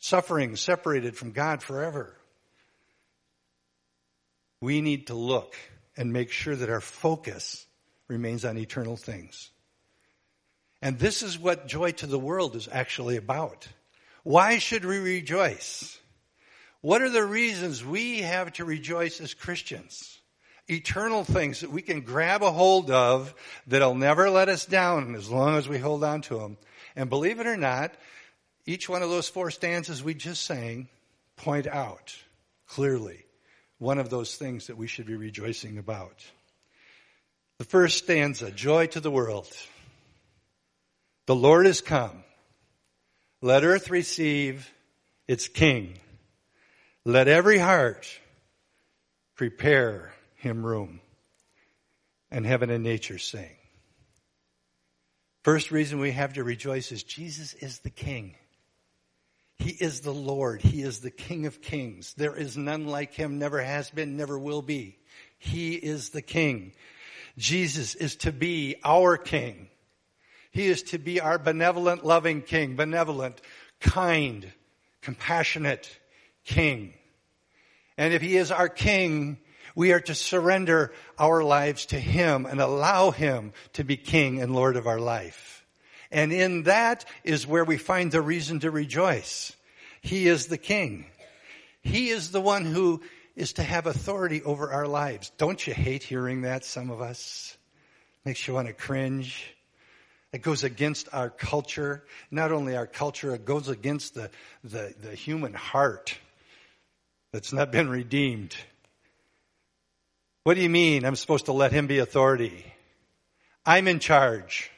suffering 0.00 0.56
separated 0.56 1.16
from 1.16 1.30
God 1.30 1.62
forever. 1.62 2.16
We 4.60 4.80
need 4.80 5.06
to 5.06 5.14
look 5.14 5.54
and 5.96 6.12
make 6.12 6.32
sure 6.32 6.56
that 6.56 6.68
our 6.68 6.80
focus 6.80 7.64
remains 8.08 8.44
on 8.44 8.58
eternal 8.58 8.96
things. 8.96 9.50
And 10.82 10.98
this 10.98 11.22
is 11.22 11.38
what 11.38 11.68
joy 11.68 11.92
to 11.92 12.06
the 12.06 12.18
world 12.18 12.56
is 12.56 12.68
actually 12.70 13.16
about. 13.16 13.68
Why 14.24 14.58
should 14.58 14.84
we 14.84 14.98
rejoice? 14.98 15.96
What 16.86 17.02
are 17.02 17.10
the 17.10 17.24
reasons 17.24 17.84
we 17.84 18.20
have 18.20 18.52
to 18.52 18.64
rejoice 18.64 19.20
as 19.20 19.34
Christians? 19.34 20.20
Eternal 20.70 21.24
things 21.24 21.62
that 21.62 21.72
we 21.72 21.82
can 21.82 22.02
grab 22.02 22.44
a 22.44 22.52
hold 22.52 22.92
of 22.92 23.34
that'll 23.66 23.96
never 23.96 24.30
let 24.30 24.48
us 24.48 24.66
down 24.66 25.16
as 25.16 25.28
long 25.28 25.56
as 25.56 25.68
we 25.68 25.78
hold 25.78 26.04
on 26.04 26.20
to 26.20 26.38
them. 26.38 26.56
And 26.94 27.10
believe 27.10 27.40
it 27.40 27.48
or 27.48 27.56
not, 27.56 27.92
each 28.66 28.88
one 28.88 29.02
of 29.02 29.10
those 29.10 29.28
four 29.28 29.50
stanzas 29.50 30.00
we 30.00 30.14
just 30.14 30.46
sang 30.46 30.86
point 31.34 31.66
out 31.66 32.14
clearly 32.68 33.24
one 33.78 33.98
of 33.98 34.08
those 34.08 34.36
things 34.36 34.68
that 34.68 34.76
we 34.76 34.86
should 34.86 35.06
be 35.06 35.16
rejoicing 35.16 35.78
about. 35.78 36.24
The 37.58 37.64
first 37.64 37.98
stanza, 37.98 38.52
joy 38.52 38.86
to 38.86 39.00
the 39.00 39.10
world. 39.10 39.48
The 41.26 41.34
Lord 41.34 41.66
is 41.66 41.80
come. 41.80 42.22
Let 43.42 43.64
earth 43.64 43.90
receive 43.90 44.70
its 45.26 45.48
King. 45.48 45.98
Let 47.06 47.28
every 47.28 47.58
heart 47.58 48.08
prepare 49.36 50.12
him 50.34 50.66
room. 50.66 51.00
And 52.32 52.44
heaven 52.44 52.68
and 52.68 52.82
nature 52.82 53.18
sing. 53.18 53.56
First 55.44 55.70
reason 55.70 56.00
we 56.00 56.10
have 56.10 56.32
to 56.32 56.42
rejoice 56.42 56.90
is 56.90 57.04
Jesus 57.04 57.54
is 57.54 57.78
the 57.78 57.90
King. 57.90 58.34
He 59.54 59.70
is 59.70 60.00
the 60.00 60.12
Lord. 60.12 60.60
He 60.60 60.82
is 60.82 60.98
the 60.98 61.12
King 61.12 61.46
of 61.46 61.62
Kings. 61.62 62.12
There 62.14 62.34
is 62.34 62.56
none 62.56 62.86
like 62.86 63.14
him, 63.14 63.38
never 63.38 63.62
has 63.62 63.88
been, 63.88 64.16
never 64.16 64.36
will 64.36 64.60
be. 64.60 64.98
He 65.38 65.74
is 65.74 66.10
the 66.10 66.22
King. 66.22 66.72
Jesus 67.38 67.94
is 67.94 68.16
to 68.16 68.32
be 68.32 68.74
our 68.84 69.16
King. 69.16 69.68
He 70.50 70.66
is 70.66 70.82
to 70.82 70.98
be 70.98 71.20
our 71.20 71.38
benevolent, 71.38 72.04
loving 72.04 72.42
King, 72.42 72.74
benevolent, 72.74 73.40
kind, 73.78 74.52
compassionate, 75.02 75.88
king. 76.46 76.94
And 77.98 78.14
if 78.14 78.22
he 78.22 78.36
is 78.36 78.50
our 78.50 78.68
king, 78.68 79.38
we 79.74 79.92
are 79.92 80.00
to 80.00 80.14
surrender 80.14 80.92
our 81.18 81.44
lives 81.44 81.86
to 81.86 82.00
him 82.00 82.46
and 82.46 82.60
allow 82.60 83.10
him 83.10 83.52
to 83.74 83.84
be 83.84 83.96
king 83.96 84.40
and 84.40 84.54
lord 84.54 84.76
of 84.76 84.86
our 84.86 84.98
life. 84.98 85.64
And 86.10 86.32
in 86.32 86.64
that 86.64 87.04
is 87.24 87.46
where 87.46 87.64
we 87.64 87.76
find 87.76 88.10
the 88.10 88.22
reason 88.22 88.60
to 88.60 88.70
rejoice. 88.70 89.54
He 90.00 90.28
is 90.28 90.46
the 90.46 90.58
king. 90.58 91.06
He 91.82 92.08
is 92.08 92.30
the 92.30 92.40
one 92.40 92.64
who 92.64 93.02
is 93.34 93.54
to 93.54 93.62
have 93.62 93.86
authority 93.86 94.42
over 94.42 94.70
our 94.70 94.86
lives. 94.86 95.30
Don't 95.36 95.64
you 95.66 95.74
hate 95.74 96.02
hearing 96.02 96.42
that, 96.42 96.64
some 96.64 96.90
of 96.90 97.00
us? 97.00 97.56
Makes 98.24 98.48
you 98.48 98.54
want 98.54 98.68
to 98.68 98.74
cringe. 98.74 99.54
It 100.32 100.42
goes 100.42 100.64
against 100.64 101.08
our 101.12 101.30
culture. 101.30 102.04
Not 102.30 102.50
only 102.50 102.76
our 102.76 102.86
culture, 102.86 103.34
it 103.34 103.44
goes 103.44 103.68
against 103.68 104.14
the, 104.14 104.30
the, 104.64 104.94
the 105.00 105.14
human 105.14 105.54
heart 105.54 106.16
that's 107.36 107.52
not 107.52 107.70
been 107.70 107.90
redeemed. 107.90 108.56
What 110.44 110.54
do 110.54 110.62
you 110.62 110.70
mean 110.70 111.04
I'm 111.04 111.16
supposed 111.16 111.44
to 111.46 111.52
let 111.52 111.70
him 111.70 111.86
be 111.86 111.98
authority? 111.98 112.64
I'm 113.66 113.88
in 113.88 113.98
charge 113.98 114.70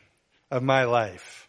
of 0.51 0.65
my 0.65 0.83
life. 0.83 1.49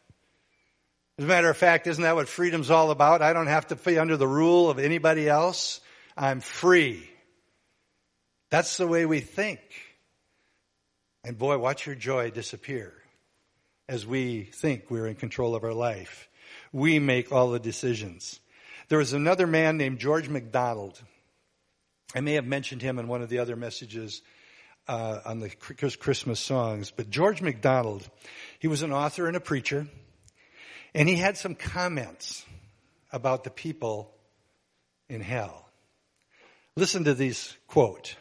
As 1.18 1.26
a 1.26 1.28
matter 1.28 1.50
of 1.50 1.58
fact, 1.58 1.88
isn't 1.88 2.04
that 2.04 2.14
what 2.14 2.28
freedom's 2.28 2.70
all 2.70 2.92
about? 2.92 3.24
I 3.24 3.34
don't 3.34 3.48
have 3.48 3.66
to 3.70 3.76
be 3.76 3.98
under 3.98 4.18
the 4.18 4.28
rule 4.28 4.70
of 4.70 4.78
anybody 4.78 5.28
else. 5.28 5.82
I'm 6.16 6.42
free. 6.42 7.10
That's 8.52 8.78
the 8.78 8.88
way 8.88 9.08
we 9.08 9.20
think. 9.20 9.62
And 11.24 11.40
boy, 11.40 11.58
watch 11.58 11.88
your 11.88 11.96
joy 11.96 12.30
disappear 12.30 12.94
as 13.88 14.06
we 14.06 14.44
think 14.44 14.92
we're 14.92 15.08
in 15.08 15.16
control 15.16 15.56
of 15.56 15.64
our 15.64 15.74
life. 15.74 16.30
We 16.72 17.00
make 17.00 17.32
all 17.32 17.50
the 17.50 17.60
decisions. 17.60 18.40
There 18.90 18.98
was 18.98 19.14
another 19.14 19.46
man 19.46 19.78
named 19.78 20.00
George 20.00 20.30
MacDonald. 20.30 21.00
I 22.16 22.22
may 22.22 22.34
have 22.34 22.46
mentioned 22.46 22.82
him 22.82 22.98
in 22.98 23.08
one 23.08 23.22
of 23.22 23.30
the 23.30 23.38
other 23.38 23.56
messages 23.56 24.24
uh, 24.88 25.20
on 25.26 25.40
the 25.40 25.50
Christmas 25.52 26.40
songs, 26.40 26.92
but 26.96 27.12
George 27.12 27.40
MacDonald, 27.40 28.10
he 28.58 28.68
was 28.68 28.82
an 28.82 28.92
author 28.92 29.28
and 29.28 29.38
a 29.38 29.40
preacher, 29.40 29.88
and 30.96 31.08
he 31.08 31.16
had 31.16 31.38
some 31.38 31.54
comments 31.54 32.44
about 33.12 33.44
the 33.44 33.52
people 33.52 34.12
in 35.08 35.22
hell. 35.22 35.70
Listen 36.76 37.04
to 37.04 37.14
these 37.14 37.56
quote. 37.68 38.16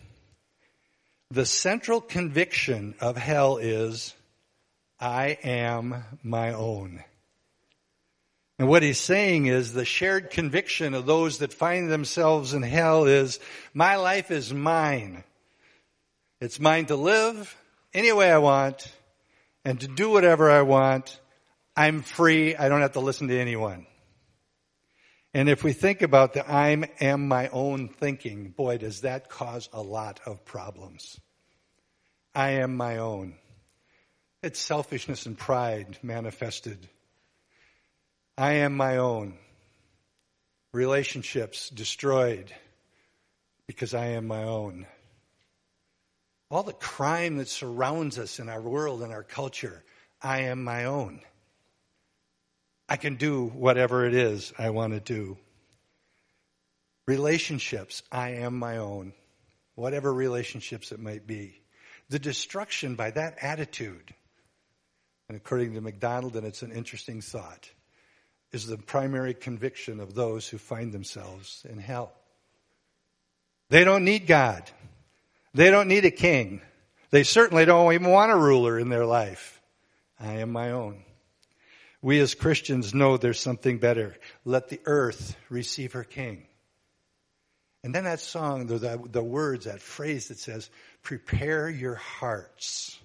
The 1.31 1.47
central 1.47 2.03
conviction 2.03 2.95
of 3.01 3.17
hell 3.17 3.57
is, 3.57 4.15
I 5.01 5.39
am 5.43 6.05
my 6.23 6.53
own. 6.53 7.03
And 8.59 8.69
what 8.69 8.83
he's 8.83 8.99
saying 8.99 9.47
is 9.47 9.73
the 9.73 9.85
shared 9.85 10.31
conviction 10.31 10.95
of 10.95 11.07
those 11.07 11.39
that 11.39 11.53
find 11.53 11.91
themselves 11.91 12.55
in 12.55 12.63
hell 12.63 13.05
is, 13.05 13.39
my 13.73 13.97
life 13.97 14.31
is 14.33 14.53
mine. 14.53 15.23
It's 16.41 16.59
mine 16.59 16.87
to 16.87 16.97
live 16.97 17.57
any 17.95 18.13
way 18.13 18.31
I 18.31 18.39
want 18.39 18.91
and 19.65 19.81
to 19.81 19.87
do 19.89 20.11
whatever 20.11 20.51
I 20.51 20.63
want. 20.63 21.21
I'm 21.77 22.03
free. 22.03 22.57
I 22.57 22.69
don't 22.69 22.81
have 22.81 22.93
to 22.93 23.01
listen 23.01 23.29
to 23.29 23.39
anyone. 23.39 23.87
And 25.35 25.49
if 25.49 25.63
we 25.63 25.73
think 25.73 26.03
about 26.03 26.33
the 26.33 26.51
I 26.51 26.71
am 27.01 27.29
my 27.29 27.49
own 27.49 27.89
thinking, 27.89 28.51
boy, 28.51 28.79
does 28.79 29.03
that 29.03 29.29
cause 29.29 29.69
a 29.73 29.83
lot 29.83 30.21
of 30.27 30.45
problems. 30.45 31.21
I 32.35 32.51
am 32.53 32.77
my 32.77 32.99
own. 32.99 33.35
It's 34.43 34.59
selfishness 34.59 35.27
and 35.27 35.39
pride 35.39 35.99
manifested. 36.03 36.89
I 38.39 38.53
am 38.59 38.77
my 38.77 38.99
own. 38.99 39.35
Relationships 40.73 41.71
destroyed 41.71 42.55
because 43.67 43.95
I 43.95 44.11
am 44.11 44.29
my 44.29 44.45
own. 44.45 44.87
All 46.49 46.63
the 46.63 46.73
crime 46.73 47.39
that 47.39 47.49
surrounds 47.49 48.17
us 48.17 48.39
in 48.39 48.49
our 48.49 48.61
world 48.61 49.03
and 49.03 49.13
our 49.13 49.25
culture, 49.25 49.83
I 50.23 50.43
am 50.43 50.63
my 50.63 50.85
own. 50.85 51.21
I 52.89 52.97
can 52.97 53.17
do 53.17 53.47
whatever 53.47 54.07
it 54.07 54.15
is 54.15 54.53
I 54.57 54.71
want 54.71 54.93
to 54.93 55.01
do. 55.01 55.37
Relationships, 57.09 58.05
I 58.13 58.35
am 58.35 58.57
my 58.57 58.77
own. 58.77 59.15
Whatever 59.75 60.15
relationships 60.15 60.93
it 60.93 61.01
might 61.01 61.27
be. 61.27 61.61
The 62.09 62.21
destruction 62.21 62.95
by 62.95 63.11
that 63.11 63.39
attitude, 63.43 64.15
and 65.29 65.37
according 65.37 65.75
to 65.75 65.81
MacDonald, 65.81 66.37
and 66.37 66.47
it's 66.47 66.63
an 66.63 66.71
interesting 66.71 67.21
thought, 67.21 67.69
is 68.53 68.67
the 68.67 68.79
primary 68.79 69.35
conviction 69.35 70.01
of 70.01 70.15
those 70.15 70.49
who 70.49 70.59
find 70.59 70.93
themselves 70.93 71.65
in 71.69 71.79
hell. 71.79 72.13
They 73.71 73.85
don't 73.85 74.05
need 74.05 74.27
God. 74.27 74.71
They 75.55 75.71
don't 75.71 75.89
need 75.89 76.05
a 76.05 76.11
king. 76.11 76.63
They 77.11 77.23
certainly 77.23 77.65
don't 77.65 77.93
even 77.93 78.11
want 78.11 78.33
a 78.33 78.37
ruler 78.37 78.79
in 78.79 78.89
their 78.89 79.07
life. 79.07 79.61
I 80.21 80.35
am 80.35 80.51
my 80.51 80.73
own. 80.73 81.05
We 82.01 82.21
as 82.21 82.35
Christians 82.35 82.95
know 82.95 83.17
there's 83.17 83.41
something 83.41 83.79
better. 83.79 84.17
Let 84.45 84.69
the 84.69 84.81
earth 84.85 85.37
receive 85.49 85.93
her 85.93 86.05
king. 86.05 86.47
And 87.83 87.95
then 87.95 88.05
that 88.05 88.21
song, 88.21 88.67
the, 88.67 89.01
the, 89.11 89.23
words, 89.23 89.65
that 89.67 89.81
phrase 89.81 90.29
that 90.29 90.39
says, 90.39 90.69
prepare 91.03 91.69
your 91.69 91.95
hearts. 91.95 92.99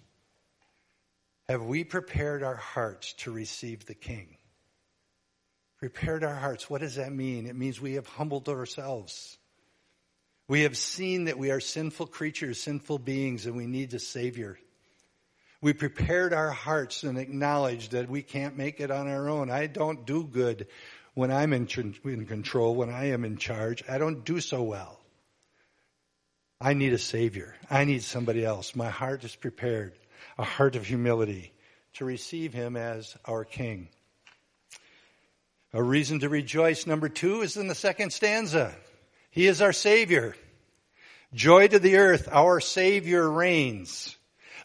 Have 1.48 1.64
we 1.64 1.84
prepared 1.84 2.44
our 2.44 2.56
hearts 2.56 3.14
to 3.20 3.32
receive 3.32 3.86
the 3.86 3.94
king? 3.94 4.38
Prepared 5.84 6.24
our 6.24 6.34
hearts. 6.34 6.70
What 6.70 6.80
does 6.80 6.96
that 6.96 7.12
mean? 7.12 7.46
It 7.46 7.58
means 7.58 7.82
we 7.82 7.96
have 7.96 8.08
humbled 8.08 8.48
ourselves. 8.48 9.38
We 10.48 10.62
have 10.62 10.78
seen 10.78 11.26
that 11.26 11.38
we 11.38 11.52
are 11.52 11.60
sinful 11.60 12.08
creatures, 12.08 12.62
sinful 12.62 13.00
beings, 13.00 13.46
and 13.46 13.58
we 13.58 13.68
need 13.68 13.94
a 13.94 14.00
Savior. 14.00 14.58
We 15.62 15.74
prepared 15.74 16.32
our 16.32 16.52
hearts 16.52 17.04
and 17.04 17.18
acknowledged 17.18 17.92
that 17.92 18.10
we 18.10 18.22
can't 18.22 18.56
make 18.56 18.80
it 18.80 18.92
on 18.92 19.10
our 19.10 19.28
own. 19.28 19.52
I 19.52 19.68
don't 19.68 20.06
do 20.06 20.24
good 20.24 20.68
when 21.16 21.34
I'm 21.34 21.52
in, 21.52 21.68
in 22.06 22.28
control, 22.28 22.76
when 22.76 22.90
I 22.90 23.10
am 23.10 23.26
in 23.26 23.36
charge. 23.36 23.84
I 23.90 23.98
don't 23.98 24.24
do 24.24 24.40
so 24.40 24.64
well. 24.64 25.02
I 26.62 26.76
need 26.76 26.94
a 26.94 26.98
Savior. 26.98 27.58
I 27.70 27.84
need 27.84 28.04
somebody 28.04 28.46
else. 28.46 28.74
My 28.74 28.90
heart 28.90 29.26
is 29.26 29.36
prepared, 29.36 29.96
a 30.38 30.46
heart 30.46 30.78
of 30.78 30.88
humility 30.88 31.52
to 31.96 32.06
receive 32.06 32.54
Him 32.54 32.78
as 32.78 33.18
our 33.26 33.44
King. 33.44 33.90
A 35.74 35.82
reason 35.82 36.20
to 36.20 36.30
rejoice, 36.30 36.86
number 36.86 37.10
two, 37.10 37.42
is 37.42 37.58
in 37.58 37.68
the 37.68 37.76
second 37.76 38.14
stanza. 38.14 38.76
He 39.32 39.48
is 39.48 39.62
our 39.62 39.74
Savior. 39.74 40.36
Joy 41.34 41.68
to 41.68 41.80
the 41.80 41.98
earth, 41.98 42.30
our 42.32 42.60
Savior 42.60 43.28
reigns. 43.28 44.16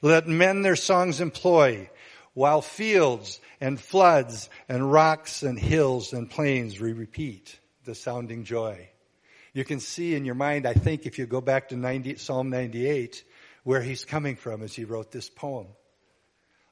Let 0.03 0.29
men 0.29 0.61
their 0.61 0.77
songs 0.77 1.23
employ, 1.23 1.89
while 2.35 2.61
fields 2.61 3.41
and 3.59 3.81
floods 3.81 4.51
and 4.69 4.93
rocks 4.93 5.43
and 5.43 5.59
hills 5.59 6.13
and 6.13 6.31
plains 6.31 6.79
repeat 6.79 7.59
the 7.85 7.95
sounding 7.95 8.45
joy. 8.45 8.91
You 9.55 9.65
can 9.65 9.81
see 9.81 10.15
in 10.15 10.27
your 10.27 10.35
mind, 10.35 10.67
I 10.67 10.75
think, 10.75 11.07
if 11.07 11.19
you 11.19 11.27
go 11.27 11.41
back 11.41 11.71
to 11.71 11.77
90, 11.77 12.17
Psalm 12.17 12.51
98, 12.51 13.25
where 13.65 13.81
he's 13.81 14.05
coming 14.05 14.37
from 14.37 14.63
as 14.63 14.75
he 14.75 14.85
wrote 14.85 15.11
this 15.11 15.31
poem. 15.31 15.69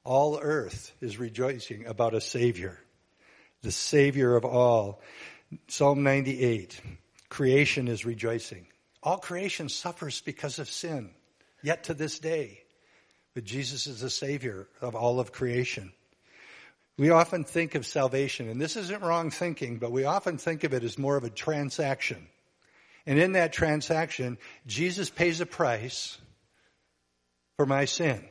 All 0.04 0.38
earth 0.40 0.92
is 1.00 1.18
rejoicing 1.18 1.86
about 1.86 2.14
a 2.14 2.20
Savior, 2.20 2.78
the 3.62 3.72
Savior 3.72 4.36
of 4.36 4.44
all. 4.44 5.00
Psalm 5.68 6.02
98, 6.02 6.80
creation 7.28 7.88
is 7.88 8.04
rejoicing. 8.04 8.66
All 9.02 9.18
creation 9.18 9.68
suffers 9.68 10.20
because 10.20 10.58
of 10.58 10.68
sin, 10.68 11.10
yet 11.62 11.84
to 11.84 11.94
this 11.94 12.18
day. 12.18 12.62
But 13.34 13.44
Jesus 13.44 13.86
is 13.86 14.00
the 14.00 14.10
Savior 14.10 14.66
of 14.80 14.94
all 14.94 15.20
of 15.20 15.32
creation. 15.32 15.92
We 16.98 17.10
often 17.10 17.44
think 17.44 17.74
of 17.74 17.84
salvation, 17.84 18.48
and 18.48 18.60
this 18.60 18.76
isn't 18.76 19.02
wrong 19.02 19.30
thinking, 19.30 19.78
but 19.78 19.92
we 19.92 20.04
often 20.04 20.38
think 20.38 20.64
of 20.64 20.72
it 20.72 20.82
as 20.82 20.98
more 20.98 21.16
of 21.16 21.24
a 21.24 21.30
transaction. 21.30 22.26
And 23.04 23.18
in 23.18 23.32
that 23.32 23.52
transaction, 23.52 24.38
Jesus 24.66 25.10
pays 25.10 25.40
a 25.40 25.46
price 25.46 26.18
for 27.56 27.66
my 27.66 27.84
sin. 27.84 28.24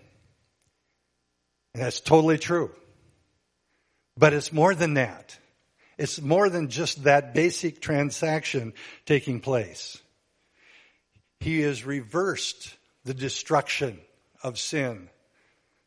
And 1.74 1.84
that's 1.84 2.00
totally 2.00 2.38
true. 2.38 2.72
But 4.18 4.34
it's 4.34 4.52
more 4.52 4.74
than 4.74 4.96
that. 4.96 5.38
It's 5.98 6.22
more 6.22 6.50
than 6.50 6.70
just 6.70 7.04
that 7.04 7.34
basic 7.34 7.82
transaction 7.82 8.74
taking 9.06 9.40
place. 9.40 10.02
He 11.40 11.62
has 11.62 11.86
reversed 11.86 12.76
the 13.04 13.14
destruction 13.14 14.00
of 14.44 14.58
sin, 14.58 15.10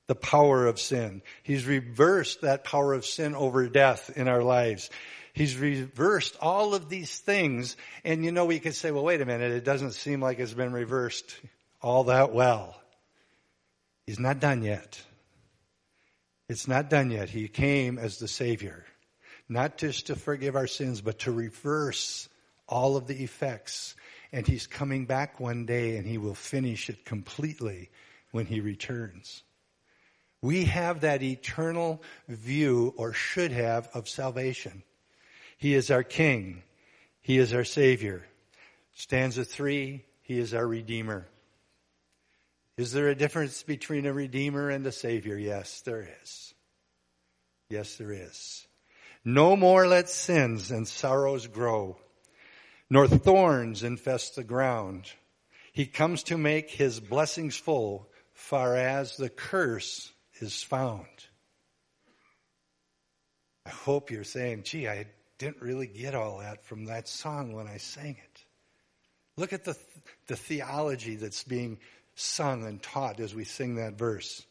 the 0.06 0.14
power 0.14 0.66
of 0.66 0.78
sin. 0.78 1.22
He's 1.42 1.66
reversed 1.66 2.42
that 2.42 2.64
power 2.64 2.94
of 2.94 3.04
sin 3.04 3.34
over 3.34 3.68
death 3.68 4.10
in 4.16 4.28
our 4.28 4.42
lives. 4.42 4.90
He's 5.32 5.56
reversed 5.56 6.36
all 6.40 6.74
of 6.74 6.88
these 6.88 7.18
things. 7.18 7.76
And 8.04 8.24
you 8.24 8.32
know, 8.32 8.44
we 8.44 8.60
could 8.60 8.74
say, 8.74 8.90
well, 8.90 9.04
wait 9.04 9.20
a 9.20 9.26
minute, 9.26 9.52
it 9.52 9.64
doesn't 9.64 9.92
seem 9.92 10.20
like 10.20 10.38
it's 10.38 10.54
been 10.54 10.72
reversed 10.72 11.38
all 11.80 12.04
that 12.04 12.32
well. 12.32 12.80
He's 14.06 14.18
not 14.18 14.40
done 14.40 14.62
yet. 14.62 15.00
It's 16.48 16.68
not 16.68 16.90
done 16.90 17.10
yet. 17.10 17.28
He 17.28 17.48
came 17.48 17.98
as 17.98 18.18
the 18.18 18.28
Savior, 18.28 18.84
not 19.48 19.76
just 19.76 20.06
to 20.06 20.16
forgive 20.16 20.56
our 20.56 20.66
sins, 20.66 21.00
but 21.00 21.20
to 21.20 21.32
reverse 21.32 22.28
all 22.66 22.96
of 22.96 23.06
the 23.06 23.22
effects. 23.22 23.94
And 24.32 24.46
He's 24.46 24.66
coming 24.66 25.06
back 25.06 25.40
one 25.40 25.66
day 25.66 25.96
and 25.96 26.06
He 26.06 26.18
will 26.18 26.34
finish 26.34 26.88
it 26.88 27.04
completely 27.04 27.90
when 28.30 28.46
he 28.46 28.60
returns. 28.60 29.42
We 30.40 30.64
have 30.66 31.00
that 31.00 31.22
eternal 31.22 32.02
view, 32.28 32.94
or 32.96 33.12
should 33.12 33.50
have, 33.52 33.88
of 33.94 34.08
salvation. 34.08 34.84
He 35.56 35.74
is 35.74 35.90
our 35.90 36.04
King. 36.04 36.62
He 37.20 37.38
is 37.38 37.52
our 37.52 37.64
Savior. 37.64 38.24
Stanza 38.94 39.44
three, 39.44 40.04
He 40.22 40.38
is 40.38 40.54
our 40.54 40.66
Redeemer. 40.66 41.26
Is 42.78 42.92
there 42.92 43.08
a 43.08 43.14
difference 43.16 43.64
between 43.64 44.06
a 44.06 44.12
Redeemer 44.12 44.70
and 44.70 44.86
a 44.86 44.92
Savior? 44.92 45.36
Yes, 45.36 45.80
there 45.80 46.08
is. 46.22 46.54
Yes, 47.68 47.96
there 47.96 48.12
is. 48.12 48.68
No 49.24 49.56
more 49.56 49.88
let 49.88 50.08
sins 50.08 50.70
and 50.70 50.86
sorrows 50.86 51.48
grow, 51.48 51.98
nor 52.88 53.08
thorns 53.08 53.82
infest 53.82 54.36
the 54.36 54.44
ground. 54.44 55.10
He 55.72 55.86
comes 55.86 56.22
to 56.24 56.38
make 56.38 56.70
his 56.70 57.00
blessings 57.00 57.56
full 57.56 58.08
far 58.32 58.76
as 58.76 59.16
the 59.16 59.28
curse 59.28 60.12
is 60.40 60.62
found. 60.62 61.06
I 63.66 63.70
hope 63.70 64.12
you're 64.12 64.22
saying, 64.22 64.62
gee, 64.62 64.86
I 64.86 65.06
didn't 65.38 65.60
really 65.60 65.88
get 65.88 66.14
all 66.14 66.38
that 66.38 66.64
from 66.64 66.84
that 66.84 67.08
song 67.08 67.54
when 67.54 67.66
I 67.66 67.78
sang 67.78 68.16
it. 68.22 68.44
Look 69.36 69.52
at 69.52 69.64
the, 69.64 69.76
the 70.28 70.36
theology 70.36 71.16
that's 71.16 71.42
being 71.42 71.78
sung 72.18 72.64
and 72.64 72.82
taught 72.82 73.20
as 73.20 73.34
we 73.34 73.44
sing 73.44 73.76
that 73.76 73.94
verse. 73.94 74.44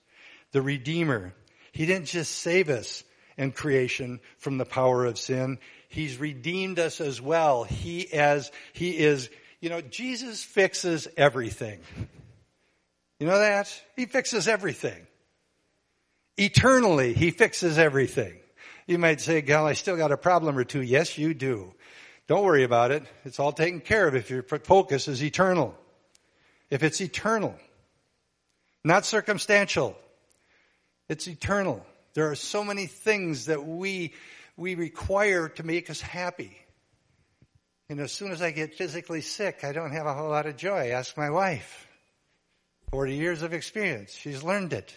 The 0.51 0.62
Redeemer, 0.62 1.34
He 1.71 1.86
didn't 1.86 2.08
just 2.08 2.32
save 2.32 2.69
us 2.69 3.03
and 3.38 3.53
creation 3.53 4.19
from 4.38 4.58
the 4.58 4.65
power 4.65 5.06
of 5.06 5.17
sin. 5.17 5.60
He's 5.89 6.17
redeemed 6.17 6.80
us 6.80 6.99
as 7.01 7.21
well. 7.21 7.63
He 7.63 8.12
as, 8.12 8.51
He 8.73 8.97
is, 8.97 9.30
you 9.60 9.69
know, 9.69 9.82
Jesus 9.82 10.43
fixes 10.43 11.08
everything. 11.17 11.80
You 13.19 13.27
know 13.27 13.39
that? 13.39 13.73
He 13.95 14.06
fixes 14.06 14.47
everything. 14.47 15.08
Eternally, 16.38 17.13
He 17.13 17.32
fixes 17.32 17.77
everything. 17.77 18.36
You 18.86 18.97
might 18.97 19.19
say, 19.19 19.41
Gal, 19.41 19.65
I 19.65 19.73
still 19.73 19.97
got 19.97 20.12
a 20.12 20.17
problem 20.17 20.58
or 20.58 20.63
two. 20.63 20.82
Yes, 20.82 21.17
you 21.17 21.34
do. 21.34 21.73
Don't 22.27 22.43
worry 22.43 22.63
about 22.63 22.91
it. 22.91 23.03
It's 23.25 23.39
all 23.39 23.51
taken 23.51 23.82
care 23.82 24.08
of 24.08 24.15
if 24.15 24.30
your 24.30 24.43
focus 24.43 25.08
is 25.08 25.23
eternal. 25.23 25.75
If 26.69 26.84
it's 26.84 27.01
eternal, 27.01 27.56
not 28.84 29.06
circumstantial, 29.06 29.97
it's 31.10 31.27
eternal. 31.27 31.86
There 32.13 32.30
are 32.30 32.36
so 32.36 32.63
many 32.63 32.88
things 32.88 33.45
that 33.45 33.65
we 33.65 34.13
we 34.58 34.75
require 34.75 35.49
to 35.49 35.63
make 35.63 35.89
us 35.89 36.01
happy. 36.01 36.58
And 37.89 37.99
as 38.01 38.12
soon 38.12 38.32
as 38.32 38.41
I 38.41 38.51
get 38.51 38.73
physically 38.73 39.21
sick, 39.21 39.63
I 39.63 39.71
don't 39.71 39.91
have 39.91 40.08
a 40.08 40.13
whole 40.13 40.30
lot 40.30 40.45
of 40.45 40.58
joy. 40.58 40.89
Ask 40.89 41.15
my 41.15 41.30
wife. 41.30 41.88
40 42.91 43.15
years 43.15 43.41
of 43.43 43.53
experience. 43.53 44.13
She's 44.13 44.43
learned 44.43 44.73
it. 44.73 44.93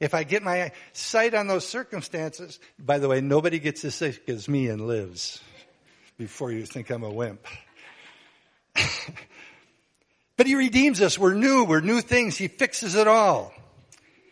If 0.00 0.14
I 0.14 0.24
get 0.24 0.42
my 0.42 0.72
sight 0.92 1.34
on 1.34 1.46
those 1.46 1.68
circumstances, 1.68 2.58
by 2.78 2.98
the 2.98 3.08
way, 3.08 3.20
nobody 3.20 3.58
gets 3.58 3.84
as 3.84 3.94
sick 3.94 4.28
as 4.28 4.48
me 4.48 4.68
and 4.68 4.86
lives 4.86 5.40
before 6.16 6.50
you 6.50 6.64
think 6.64 6.90
I'm 6.90 7.02
a 7.02 7.10
wimp. 7.10 7.46
but 10.40 10.46
he 10.46 10.54
redeems 10.54 11.02
us. 11.02 11.18
We're 11.18 11.34
new. 11.34 11.64
We're 11.64 11.82
new 11.82 12.00
things. 12.00 12.38
He 12.38 12.48
fixes 12.48 12.94
it 12.94 13.06
all. 13.06 13.52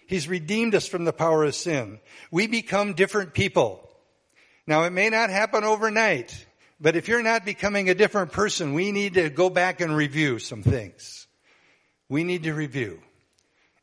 He's 0.07 0.27
redeemed 0.27 0.75
us 0.75 0.89
from 0.89 1.05
the 1.05 1.13
power 1.13 1.45
of 1.45 1.55
sin. 1.55 2.01
We 2.31 2.47
become 2.47 2.95
different 2.95 3.35
people. 3.35 3.87
Now 4.67 4.85
it 4.85 4.91
may 4.91 5.11
not 5.11 5.29
happen 5.29 5.65
overnight, 5.65 6.47
but 6.81 6.97
if 6.97 7.09
you're 7.09 7.23
not 7.23 7.45
becoming 7.45 7.91
a 7.91 7.95
different 7.95 8.33
person, 8.33 8.73
we 8.73 8.91
need 8.91 9.13
to 9.17 9.29
go 9.29 9.51
back 9.51 9.83
and 9.83 9.95
review 9.95 10.39
some 10.39 10.63
things. 10.63 11.27
We 12.09 12.25
need 12.25 12.45
to 12.45 12.55
review. 12.55 13.03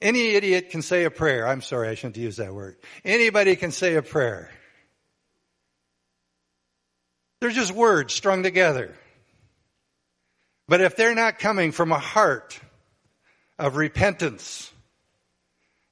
Any 0.02 0.30
idiot 0.30 0.72
can 0.72 0.82
say 0.82 1.04
a 1.04 1.12
prayer. 1.12 1.48
I'm 1.48 1.62
sorry, 1.62 1.90
I 1.90 1.94
shouldn't 1.94 2.18
use 2.18 2.38
that 2.38 2.56
word. 2.56 2.78
Anybody 3.04 3.56
can 3.56 3.70
say 3.70 3.94
a 3.94 4.02
prayer. 4.02 4.50
They're 7.40 7.52
just 7.52 7.72
words 7.72 8.16
strung 8.16 8.42
together. 8.42 8.96
But 10.68 10.82
if 10.82 10.96
they're 10.96 11.16
not 11.16 11.40
coming 11.40 11.72
from 11.72 11.92
a 11.92 12.00
heart 12.00 12.60
of 13.60 13.76
repentance 13.76 14.72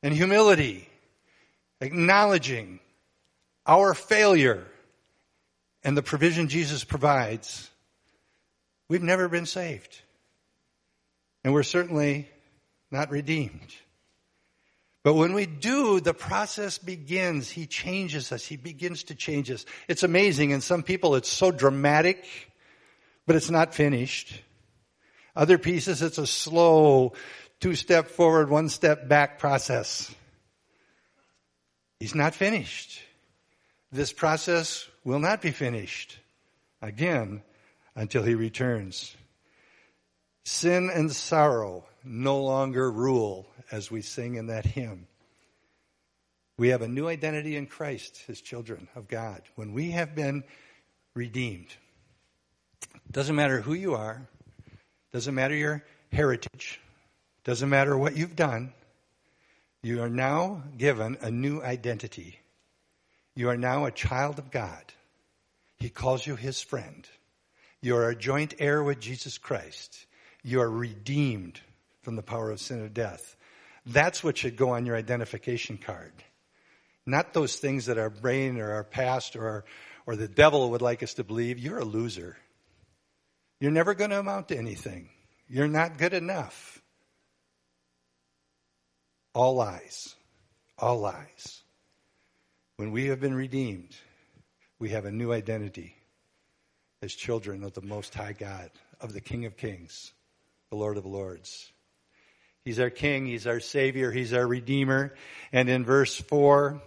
and 0.01 0.13
humility, 0.13 0.89
acknowledging 1.79 2.79
our 3.65 3.93
failure 3.93 4.65
and 5.83 5.95
the 5.95 6.03
provision 6.03 6.47
Jesus 6.47 6.83
provides, 6.83 7.69
we've 8.89 9.03
never 9.03 9.27
been 9.27 9.45
saved. 9.45 10.01
And 11.43 11.53
we're 11.53 11.63
certainly 11.63 12.29
not 12.89 13.11
redeemed. 13.11 13.75
But 15.03 15.15
when 15.15 15.33
we 15.33 15.45
do, 15.45 15.99
the 15.99 16.13
process 16.13 16.77
begins. 16.77 17.49
He 17.49 17.65
changes 17.65 18.31
us. 18.31 18.45
He 18.45 18.55
begins 18.55 19.03
to 19.05 19.15
change 19.15 19.51
us. 19.51 19.65
It's 19.89 20.03
amazing. 20.03 20.53
And 20.53 20.63
some 20.63 20.81
people, 20.81 21.15
it's 21.15 21.29
so 21.29 21.51
dramatic, 21.51 22.25
but 23.27 23.35
it's 23.35 23.49
not 23.49 23.75
finished. 23.75 24.41
Other 25.35 25.57
pieces, 25.57 26.01
it's 26.01 26.17
a 26.17 26.27
slow 26.27 27.13
two 27.59 27.75
step 27.75 28.09
forward, 28.09 28.49
one 28.49 28.69
step 28.69 29.07
back 29.07 29.39
process. 29.39 30.13
He's 31.99 32.13
not 32.13 32.35
finished. 32.35 33.01
This 33.91 34.11
process 34.11 34.87
will 35.03 35.19
not 35.19 35.41
be 35.41 35.51
finished 35.51 36.19
again 36.81 37.41
until 37.95 38.23
he 38.23 38.35
returns. 38.35 39.15
Sin 40.43 40.89
and 40.93 41.11
sorrow 41.11 41.85
no 42.03 42.41
longer 42.43 42.91
rule 42.91 43.47
as 43.71 43.89
we 43.89 44.01
sing 44.01 44.35
in 44.35 44.47
that 44.47 44.65
hymn. 44.65 45.07
We 46.57 46.69
have 46.69 46.81
a 46.81 46.87
new 46.87 47.07
identity 47.07 47.55
in 47.55 47.67
Christ 47.67 48.23
as 48.27 48.41
children 48.41 48.89
of 48.95 49.07
God. 49.07 49.41
When 49.55 49.73
we 49.73 49.91
have 49.91 50.13
been 50.13 50.43
redeemed, 51.15 51.69
doesn't 53.09 53.35
matter 53.35 53.61
who 53.61 53.73
you 53.73 53.95
are, 53.95 54.27
doesn't 55.13 55.35
matter 55.35 55.55
your 55.55 55.83
heritage, 56.11 56.81
doesn't 57.43 57.69
matter 57.69 57.97
what 57.97 58.17
you've 58.17 58.35
done, 58.35 58.73
you 59.83 60.01
are 60.01 60.09
now 60.09 60.63
given 60.77 61.17
a 61.21 61.29
new 61.29 61.61
identity. 61.61 62.39
You 63.35 63.49
are 63.49 63.57
now 63.57 63.85
a 63.85 63.91
child 63.91 64.39
of 64.39 64.51
God. 64.51 64.83
He 65.77 65.89
calls 65.89 66.25
you 66.25 66.35
his 66.35 66.61
friend. 66.61 67.07
You 67.81 67.97
are 67.97 68.09
a 68.09 68.15
joint 68.15 68.55
heir 68.59 68.81
with 68.81 68.99
Jesus 68.99 69.37
Christ. 69.37 70.05
You 70.41 70.61
are 70.61 70.69
redeemed 70.69 71.59
from 72.01 72.15
the 72.15 72.21
power 72.21 72.49
of 72.51 72.59
sin 72.59 72.79
and 72.79 72.93
death. 72.93 73.35
That's 73.85 74.23
what 74.23 74.37
should 74.37 74.55
go 74.55 74.69
on 74.71 74.85
your 74.85 74.95
identification 74.95 75.77
card. 75.77 76.13
Not 77.05 77.33
those 77.33 77.57
things 77.57 77.87
that 77.87 77.97
our 77.97 78.09
brain 78.09 78.59
or 78.59 78.71
our 78.71 78.83
past 78.83 79.35
or, 79.35 79.47
our, 79.47 79.65
or 80.05 80.15
the 80.15 80.27
devil 80.27 80.71
would 80.71 80.81
like 80.81 81.03
us 81.03 81.15
to 81.15 81.23
believe. 81.23 81.59
You're 81.59 81.79
a 81.79 81.85
loser. 81.85 82.37
You're 83.63 83.71
never 83.71 83.93
going 83.93 84.09
to 84.09 84.19
amount 84.19 84.49
to 84.49 84.57
anything. 84.57 85.07
You're 85.47 85.69
not 85.69 85.97
good 85.97 86.13
enough. 86.13 86.81
All 89.33 89.55
lies. 89.55 90.15
All 90.77 90.99
lies. 90.99 91.61
When 92.75 92.91
we 92.91 93.05
have 93.05 93.21
been 93.21 93.33
redeemed, 93.33 93.95
we 94.79 94.89
have 94.89 95.05
a 95.05 95.13
new 95.13 95.31
identity 95.31 95.95
as 97.01 97.13
children 97.13 97.63
of 97.63 97.71
the 97.71 97.81
Most 97.81 98.13
High 98.13 98.33
God, 98.33 98.69
of 98.99 99.13
the 99.13 99.21
King 99.21 99.45
of 99.45 99.55
Kings, 99.55 100.11
the 100.69 100.75
Lord 100.75 100.97
of 100.97 101.05
Lords. 101.05 101.71
He's 102.65 102.81
our 102.81 102.89
King, 102.89 103.27
He's 103.27 103.47
our 103.47 103.61
Savior, 103.61 104.11
He's 104.11 104.33
our 104.33 104.45
Redeemer. 104.45 105.13
And 105.53 105.69
in 105.69 105.85
verse 105.85 106.19
4, 106.19 106.81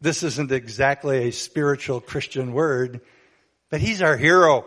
this 0.00 0.22
isn't 0.22 0.50
exactly 0.50 1.28
a 1.28 1.32
spiritual 1.32 2.00
Christian 2.00 2.54
word, 2.54 3.02
but 3.70 3.80
He's 3.80 4.02
our 4.02 4.16
hero. 4.16 4.66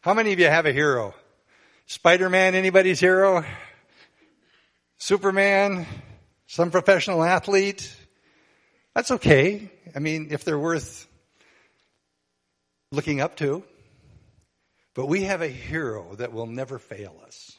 How 0.00 0.14
many 0.14 0.32
of 0.32 0.40
you 0.40 0.46
have 0.46 0.66
a 0.66 0.72
hero? 0.72 1.14
Spider-Man, 1.86 2.54
anybody's 2.54 2.98
hero? 2.98 3.44
Superman? 4.98 5.86
Some 6.46 6.70
professional 6.70 7.22
athlete? 7.22 7.94
That's 8.94 9.10
okay. 9.12 9.70
I 9.94 9.98
mean, 9.98 10.28
if 10.30 10.44
they're 10.44 10.58
worth 10.58 11.06
looking 12.90 13.20
up 13.20 13.36
to. 13.36 13.64
But 14.94 15.06
we 15.06 15.22
have 15.22 15.40
a 15.40 15.48
hero 15.48 16.14
that 16.16 16.32
will 16.32 16.46
never 16.46 16.78
fail 16.78 17.14
us. 17.24 17.56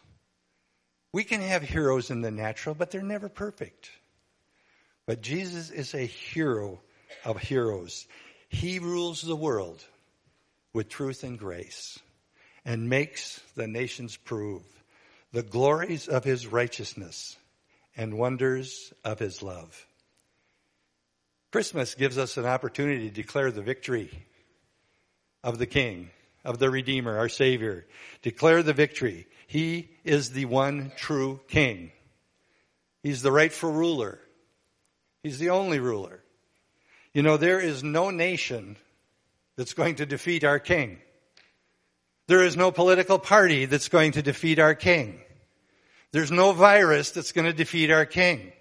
We 1.12 1.24
can 1.24 1.42
have 1.42 1.64
heroes 1.64 2.12
in 2.12 2.22
the 2.22 2.32
natural, 2.32 2.76
but 2.76 2.92
they're 2.92 3.02
never 3.02 3.30
perfect. 3.30 3.90
But 5.06 5.22
Jesus 5.22 5.70
is 5.70 5.94
a 5.94 6.06
hero 6.06 6.80
of 7.26 7.40
heroes. 7.40 8.08
He 8.50 8.80
rules 8.80 9.22
the 9.22 9.36
world 9.36 9.84
with 10.74 10.90
truth 10.90 11.24
and 11.24 11.38
grace 11.38 12.00
and 12.66 12.90
makes 12.90 13.42
the 13.56 13.68
nations 13.68 14.18
prove 14.18 14.64
the 15.32 15.44
glories 15.44 16.08
of 16.08 16.24
his 16.24 16.48
righteousness 16.48 17.38
and 17.96 18.18
wonders 18.18 18.94
of 19.04 19.20
his 19.20 19.42
love. 19.42 19.86
Christmas 21.52 21.94
gives 21.96 22.18
us 22.18 22.38
an 22.38 22.46
opportunity 22.46 23.10
to 23.10 23.16
declare 23.16 23.52
the 23.52 23.62
victory 23.62 24.12
of 25.44 25.60
the 25.60 25.68
King, 25.68 26.10
of 26.44 26.58
the 26.58 26.70
Redeemer, 26.70 27.18
our 27.18 27.30
Savior. 27.30 27.86
Declare 28.22 28.64
the 28.64 28.74
victory. 28.74 29.28
He 29.46 29.90
is 30.04 30.32
the 30.32 30.46
one 30.46 30.92
true 30.96 31.40
King. 31.48 31.92
He's 33.04 33.22
the 33.22 33.32
rightful 33.32 33.72
ruler. 33.72 34.20
He's 35.22 35.38
the 35.38 35.52
only 35.52 35.80
ruler. 35.80 36.24
You 37.14 37.22
know, 37.22 37.38
there 37.38 37.60
is 37.60 37.84
no 37.84 38.10
nation 38.10 38.78
that's 39.56 39.74
going 39.74 39.96
to 39.96 40.06
defeat 40.06 40.44
our 40.44 40.60
King. 40.60 41.00
There 42.28 42.44
is 42.44 42.56
no 42.56 42.72
political 42.72 43.20
party 43.20 43.66
that's 43.66 43.90
going 43.90 44.14
to 44.14 44.22
defeat 44.22 44.60
our 44.60 44.76
King. 44.76 45.20
There's 46.12 46.32
no 46.32 46.54
virus 46.54 47.12
that's 47.12 47.32
going 47.32 47.46
to 47.46 47.54
defeat 47.54 47.92
our 47.92 48.06
King. 48.06 48.54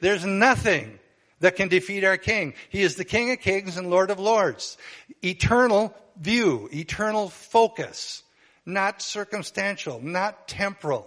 There's 0.00 0.24
nothing 0.24 0.98
that 1.40 1.56
can 1.56 1.68
defeat 1.68 2.04
our 2.04 2.16
King. 2.16 2.54
He 2.70 2.82
is 2.82 2.96
the 2.96 3.04
King 3.04 3.30
of 3.30 3.40
Kings 3.40 3.76
and 3.76 3.90
Lord 3.90 4.10
of 4.10 4.18
Lords. 4.18 4.76
Eternal 5.22 5.94
view, 6.18 6.68
eternal 6.72 7.28
focus, 7.28 8.22
not 8.66 9.02
circumstantial, 9.02 10.00
not 10.00 10.48
temporal. 10.48 11.06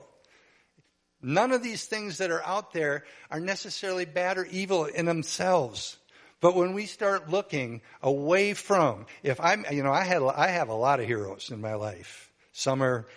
None 1.22 1.52
of 1.52 1.64
these 1.64 1.86
things 1.86 2.20
that 2.20 2.32
are 2.32 2.44
out 2.44 2.74
there 2.74 3.04
are 3.32 3.40
necessarily 3.40 4.06
bad 4.06 4.38
or 4.38 4.46
evil 4.46 4.86
in 4.86 5.06
themselves. 5.06 5.98
But 6.40 6.56
when 6.56 6.74
we 6.74 6.86
start 6.86 7.30
looking 7.30 7.82
away 8.02 8.54
from, 8.54 9.08
if 9.24 9.40
I'm, 9.40 9.66
you 9.72 9.84
know, 9.84 9.92
I 9.92 10.04
had, 10.04 10.22
I 10.22 10.48
have 10.48 10.70
a 10.70 10.74
lot 10.74 11.00
of 11.00 11.08
heroes 11.08 11.50
in 11.52 11.62
my 11.62 11.74
life. 11.74 12.32
Some 12.52 12.84
are, 12.84 13.08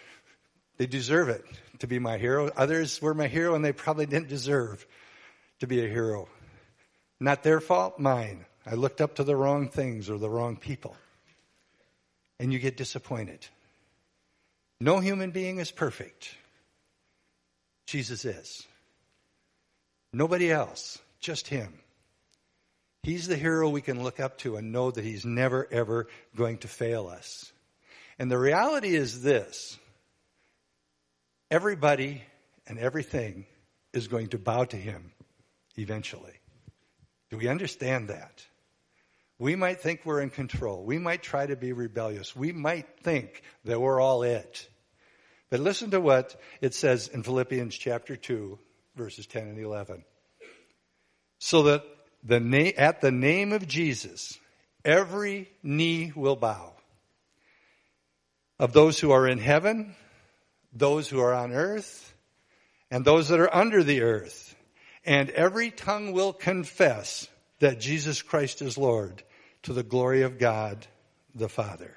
they 0.78 0.86
deserve 0.86 1.28
it 1.28 1.44
to 1.80 1.86
be 1.86 1.98
my 1.98 2.16
hero. 2.16 2.50
Others 2.56 3.02
were 3.02 3.14
my 3.14 3.28
hero 3.28 3.54
and 3.54 3.64
they 3.64 3.72
probably 3.72 4.06
didn't 4.06 4.28
deserve 4.28 4.86
to 5.60 5.66
be 5.66 5.84
a 5.84 5.88
hero. 5.88 6.28
Not 7.20 7.42
their 7.42 7.60
fault, 7.60 7.98
mine. 7.98 8.46
I 8.64 8.74
looked 8.74 9.00
up 9.00 9.16
to 9.16 9.24
the 9.24 9.36
wrong 9.36 9.68
things 9.68 10.08
or 10.08 10.18
the 10.18 10.30
wrong 10.30 10.56
people. 10.56 10.96
And 12.38 12.52
you 12.52 12.58
get 12.58 12.78
disappointed. 12.78 13.46
No 14.80 14.98
human 15.00 15.30
being 15.30 15.58
is 15.58 15.70
perfect. 15.70 16.34
Jesus 17.86 18.24
is. 18.24 18.66
Nobody 20.12 20.50
else, 20.50 20.98
just 21.20 21.48
Him. 21.48 21.74
He's 23.02 23.26
the 23.26 23.36
hero 23.36 23.68
we 23.68 23.80
can 23.80 24.02
look 24.02 24.20
up 24.20 24.38
to 24.38 24.56
and 24.56 24.72
know 24.72 24.90
that 24.90 25.04
He's 25.04 25.24
never, 25.24 25.66
ever 25.70 26.08
going 26.36 26.58
to 26.58 26.68
fail 26.68 27.08
us. 27.08 27.52
And 28.18 28.30
the 28.30 28.38
reality 28.38 28.94
is 28.94 29.22
this 29.22 29.78
everybody 31.50 32.22
and 32.66 32.78
everything 32.78 33.46
is 33.92 34.08
going 34.08 34.28
to 34.28 34.38
bow 34.38 34.64
to 34.64 34.76
Him 34.76 35.12
eventually. 35.76 36.34
Do 37.30 37.38
we 37.38 37.48
understand 37.48 38.08
that? 38.08 38.44
We 39.38 39.56
might 39.56 39.80
think 39.80 40.02
we're 40.04 40.20
in 40.20 40.28
control. 40.28 40.84
We 40.84 40.98
might 40.98 41.22
try 41.22 41.46
to 41.46 41.56
be 41.56 41.72
rebellious. 41.72 42.36
We 42.36 42.52
might 42.52 43.00
think 43.02 43.42
that 43.64 43.80
we're 43.80 44.00
all 44.00 44.22
it. 44.22 44.68
But 45.48 45.60
listen 45.60 45.92
to 45.92 46.00
what 46.00 46.38
it 46.60 46.74
says 46.74 47.08
in 47.08 47.22
Philippians 47.22 47.74
chapter 47.74 48.16
2, 48.16 48.58
verses 48.96 49.26
10 49.26 49.44
and 49.44 49.58
11. 49.58 50.04
So 51.38 51.62
that 51.62 51.84
the 52.22 52.40
na- 52.40 52.72
at 52.76 53.00
the 53.00 53.10
name 53.10 53.52
of 53.52 53.66
Jesus, 53.66 54.38
every 54.84 55.50
knee 55.62 56.12
will 56.14 56.36
bow 56.36 56.72
of 58.58 58.72
those 58.74 59.00
who 59.00 59.10
are 59.10 59.26
in 59.26 59.38
heaven, 59.38 59.96
those 60.72 61.08
who 61.08 61.18
are 61.20 61.34
on 61.34 61.52
earth, 61.52 62.14
and 62.90 63.04
those 63.04 63.28
that 63.28 63.40
are 63.40 63.54
under 63.54 63.82
the 63.82 64.02
earth. 64.02 64.54
And 65.04 65.30
every 65.30 65.70
tongue 65.70 66.12
will 66.12 66.34
confess 66.34 67.26
that 67.60 67.80
Jesus 67.80 68.20
Christ 68.20 68.60
is 68.60 68.76
Lord 68.76 69.22
to 69.62 69.72
the 69.72 69.82
glory 69.82 70.22
of 70.22 70.38
God 70.38 70.86
the 71.34 71.48
Father. 71.48 71.96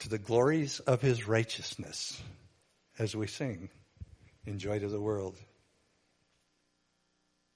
To 0.00 0.08
the 0.08 0.18
glories 0.18 0.80
of 0.80 1.00
his 1.00 1.26
righteousness 1.26 2.22
as 2.98 3.16
we 3.16 3.26
sing 3.26 3.70
in 4.46 4.58
Joy 4.58 4.78
to 4.78 4.88
the 4.88 5.00
World. 5.00 5.36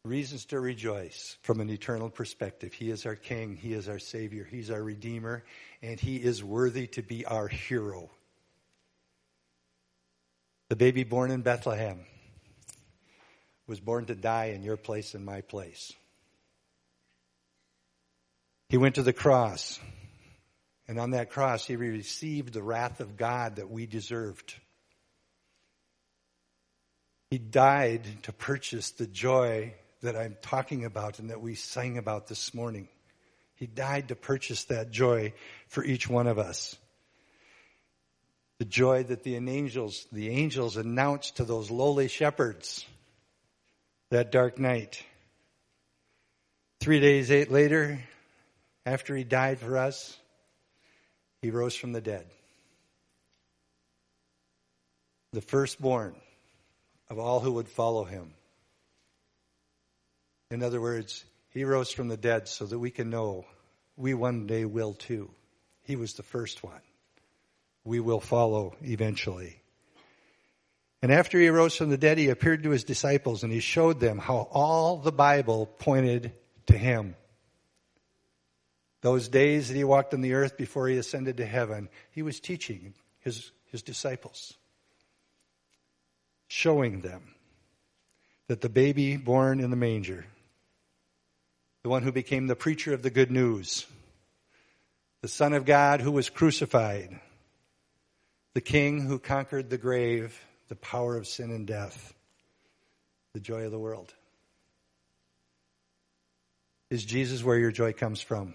Reasons 0.05 0.47
to 0.47 0.61
rejoice 0.61 1.37
from 1.43 1.61
an 1.61 1.71
eternal 1.71 2.09
perspective. 2.09 2.73
He 2.73 2.91
is 2.91 3.05
our 3.05 3.17
King. 3.17 3.57
He 3.57 3.73
is 3.73 3.89
our 3.89 3.99
Savior. 3.99 4.45
He's 4.45 4.71
our 4.71 4.83
Redeemer. 4.83 5.45
And 5.83 5.99
He 5.99 6.17
is 6.17 6.43
worthy 6.43 6.87
to 6.89 7.03
be 7.03 7.27
our 7.27 7.49
hero. 7.49 8.11
The 10.69 10.77
baby 10.77 11.05
born 11.05 11.31
in 11.31 11.43
Bethlehem 11.43 12.01
was 13.67 13.81
born 13.81 14.07
to 14.07 14.15
die 14.15 14.47
in 14.47 14.63
your 14.63 14.77
place 14.77 15.15
and 15.15 15.25
my 15.25 15.41
place. 15.43 15.93
He 18.69 18.77
went 18.77 18.97
to 18.97 19.03
the 19.03 19.13
cross. 19.13 19.81
And 20.87 20.99
on 20.99 21.11
that 21.11 21.31
cross, 21.31 21.67
he 21.67 21.77
received 21.77 22.55
the 22.55 22.63
wrath 22.63 23.01
of 23.01 23.17
God 23.17 23.57
that 23.57 23.71
we 23.71 23.87
deserved. 23.87 24.55
He 27.31 27.37
died 27.37 28.07
to 28.23 28.33
purchase 28.33 28.91
the 28.93 29.07
joy 29.07 29.75
that 30.03 30.17
I'm 30.17 30.37
talking 30.43 30.85
about 30.85 31.19
and 31.19 31.31
that 31.31 31.41
we 31.41 31.55
sang 31.55 31.99
about 31.99 32.27
this 32.27 32.55
morning. 32.55 32.89
He 33.55 33.67
died 33.67 34.09
to 34.09 34.15
purchase 34.15 34.65
that 34.65 34.91
joy 34.91 35.33
for 35.67 35.85
each 35.85 36.09
one 36.09 36.27
of 36.27 36.39
us. 36.39 36.77
The 38.59 38.65
joy 38.65 39.05
that 39.05 39.23
the 39.23 39.37
angels, 39.37 40.07
the 40.13 40.31
angels 40.31 40.77
announced 40.77 41.37
to 41.37 41.45
those 41.45 41.71
lowly 41.71 42.09
shepherds 42.09 42.85
that 44.11 44.33
dark 44.33 44.59
night. 44.59 45.03
Three 46.81 47.01
days 47.01 47.31
eight 47.31 47.51
later, 47.51 48.01
after 48.87 49.15
he 49.17 49.25
died 49.25 49.59
for 49.59 49.77
us, 49.77 50.17
he 51.43 51.51
rose 51.51 51.75
from 51.75 51.93
the 51.93 52.01
dead. 52.01 52.27
The 55.33 55.41
firstborn 55.41 56.15
of 57.11 57.19
all 57.19 57.41
who 57.41 57.53
would 57.53 57.69
follow 57.69 58.05
him. 58.05 58.33
In 60.51 60.63
other 60.63 60.81
words, 60.81 61.25
he 61.51 61.65
rose 61.65 61.93
from 61.93 62.09
the 62.09 62.17
dead 62.17 62.49
so 62.49 62.65
that 62.65 62.79
we 62.79 62.91
can 62.91 63.11
know 63.11 63.45
we 63.97 64.15
one 64.15 64.47
day 64.47 64.65
will 64.65 64.95
too. 64.95 65.31
He 65.83 65.95
was 65.97 66.15
the 66.15 66.23
first 66.23 66.63
one. 66.63 66.81
We 67.85 68.01
will 68.01 68.21
follow 68.21 68.75
eventually. 68.83 69.61
And 71.03 71.13
after 71.13 71.39
he 71.39 71.49
rose 71.49 71.77
from 71.77 71.91
the 71.91 71.99
dead, 71.99 72.17
he 72.17 72.31
appeared 72.31 72.63
to 72.63 72.71
his 72.71 72.85
disciples 72.85 73.43
and 73.45 73.53
he 73.53 73.61
showed 73.61 74.01
them 74.01 74.19
how 74.19 74.49
all 74.51 74.97
the 74.97 75.13
Bible 75.13 75.67
pointed 75.67 76.33
to 76.67 76.79
him. 76.79 77.15
Those 79.03 79.29
days 79.29 79.69
that 79.69 79.77
he 79.77 79.85
walked 79.85 80.15
on 80.15 80.23
the 80.23 80.33
earth 80.33 80.57
before 80.57 80.89
he 80.89 80.97
ascended 80.97 81.37
to 81.37 81.47
heaven, 81.47 81.89
he 82.11 82.23
was 82.23 82.41
teaching 82.41 82.95
his, 83.21 83.53
his 83.67 83.83
disciples, 83.83 84.55
showing 86.49 87.03
them 87.03 87.35
that 88.49 88.61
the 88.61 88.69
baby 88.69 89.17
born 89.17 89.61
in 89.61 89.71
the 89.71 89.77
manger 89.77 90.25
the 91.89 91.93
one 91.93 92.03
who 92.03 92.13
became 92.13 92.47
the 92.47 92.55
preacher 92.55 92.93
of 92.93 93.01
the 93.01 93.09
good 93.09 93.31
news, 93.31 93.87
the 95.23 95.27
Son 95.27 95.55
of 95.55 95.65
God 95.65 96.03
who 96.03 96.13
was 96.13 96.29
crucified, 96.29 97.19
the 98.53 98.61
King 98.61 99.01
who 99.01 99.19
conquered 99.19 99.71
the 99.71 99.79
grave, 99.79 100.39
the 100.69 100.77
power 100.77 101.17
of 101.17 101.27
sin 101.27 101.51
and 101.51 101.67
death, 101.67 102.13
the 103.33 103.41
joy 103.41 103.63
of 103.63 103.71
the 103.71 103.79
world. 103.79 104.13
Is 106.91 107.07
Jesus 107.07 107.43
where 107.43 107.57
your 107.57 107.73
joy 107.73 107.95
comes 107.95 108.21
from? 108.21 108.53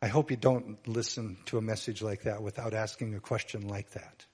I 0.00 0.06
hope 0.06 0.30
you 0.30 0.38
don't 0.38 0.78
listen 0.88 1.36
to 1.46 1.58
a 1.58 1.60
message 1.60 2.00
like 2.00 2.22
that 2.22 2.42
without 2.42 2.72
asking 2.72 3.14
a 3.14 3.20
question 3.20 3.68
like 3.68 3.90
that. 3.90 4.24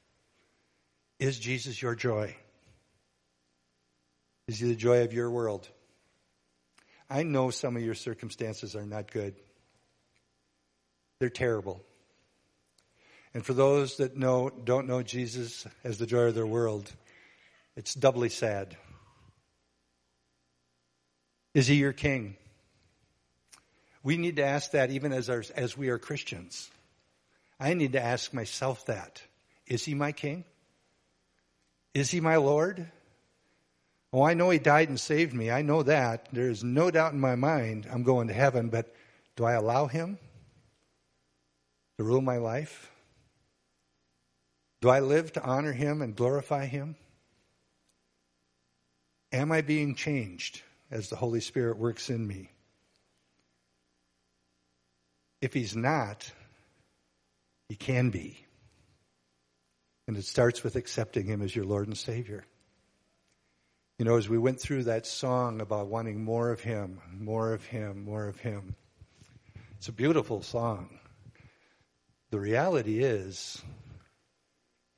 Is 1.19 1.37
Jesus 1.37 1.83
your 1.83 1.97
joy? 1.97 2.37
Is 4.47 4.61
he 4.61 4.69
the 4.69 4.77
joy 4.77 5.03
of 5.03 5.13
your 5.13 5.33
world? 5.33 5.69
I 7.11 7.25
know 7.25 7.51
some 7.51 7.77
of 7.77 7.83
your 7.83 7.97
circumstances 7.97 8.77
are 8.77 8.87
not 8.87 9.11
good. 9.11 9.35
They're 11.19 11.29
terrible. 11.29 11.83
And 13.35 13.45
for 13.45 13.53
those 13.53 13.97
that 13.97 14.17
know, 14.17 14.49
don't 14.49 14.87
know 14.87 15.03
Jesus 15.03 15.67
as 15.83 15.99
the 15.99 16.07
joy 16.07 16.29
of 16.29 16.35
their 16.37 16.47
world, 16.47 16.91
it's 17.77 17.95
doubly 17.95 18.29
sad. 18.29 18.77
Is 21.53 21.67
he 21.67 21.75
your 21.75 21.93
king? 21.93 22.37
We 24.03 24.17
need 24.17 24.37
to 24.37 24.45
ask 24.45 24.71
that 24.71 24.91
even 24.91 25.13
as, 25.13 25.29
our, 25.29 25.45
as 25.57 25.77
we 25.77 25.89
are 25.89 25.99
Christians. 25.99 26.71
I 27.59 27.75
need 27.75 27.93
to 27.93 28.03
ask 28.03 28.33
myself 28.33 28.87
that. 28.87 29.23
Is 29.67 29.85
he 29.85 29.95
my 29.95 30.13
king? 30.13 30.45
Is 31.93 32.11
he 32.11 32.21
my 32.21 32.37
Lord? 32.37 32.91
Oh, 34.13 34.23
I 34.23 34.35
know 34.35 34.51
He 34.51 34.59
died 34.59 34.89
and 34.89 34.99
saved 34.99 35.33
me. 35.33 35.51
I 35.51 35.63
know 35.63 35.83
that. 35.85 36.29
There's 36.33 36.65
no 36.65 36.91
doubt 36.91 37.13
in 37.13 37.21
my 37.21 37.37
mind 37.37 37.87
I'm 37.91 38.03
going 38.03 38.29
to 38.29 38.35
heaven, 38.35 38.69
but 38.69 38.93
do 39.37 39.45
I 39.45 39.53
allow 39.53 39.87
Him 39.87 40.19
to 41.99 42.05
rule 42.05 42.21
my 42.21 42.39
life? 42.39 42.91
Do 44.81 44.89
I 44.89 45.01
live 45.01 45.33
to 45.35 45.43
honor 45.43 45.73
Him 45.73 46.03
and 46.03 46.17
glorify 46.17 46.67
Him? 46.67 46.97
Am 49.33 49.53
I 49.53 49.61
being 49.61 49.95
changed 49.95 50.63
as 50.91 51.09
the 51.09 51.17
Holy 51.17 51.41
Spirit 51.41 51.79
works 51.79 52.11
in 52.11 52.27
me? 52.27 52.51
If 55.41 55.55
He's 55.55 55.77
not, 55.77 56.31
He 57.69 57.77
can 57.77 58.11
be. 58.11 58.45
And 60.09 60.17
it 60.17 60.25
starts 60.25 60.65
with 60.65 60.75
accepting 60.75 61.27
Him 61.27 61.43
as 61.43 61.55
your 61.55 61.65
Lord 61.65 61.87
and 61.87 61.97
Savior. 61.97 62.45
You 64.01 64.07
know, 64.07 64.17
as 64.17 64.31
we 64.31 64.39
went 64.39 64.59
through 64.59 64.85
that 64.85 65.05
song 65.05 65.61
about 65.61 65.89
wanting 65.89 66.25
more 66.25 66.53
of 66.53 66.63
Him, 66.63 67.03
more 67.19 67.53
of 67.53 67.67
Him, 67.67 68.03
more 68.07 68.29
of 68.29 68.41
Him, 68.41 68.75
it's 69.77 69.89
a 69.89 69.93
beautiful 69.93 70.41
song. 70.41 70.99
The 72.31 72.41
reality 72.41 73.05
is, 73.05 73.61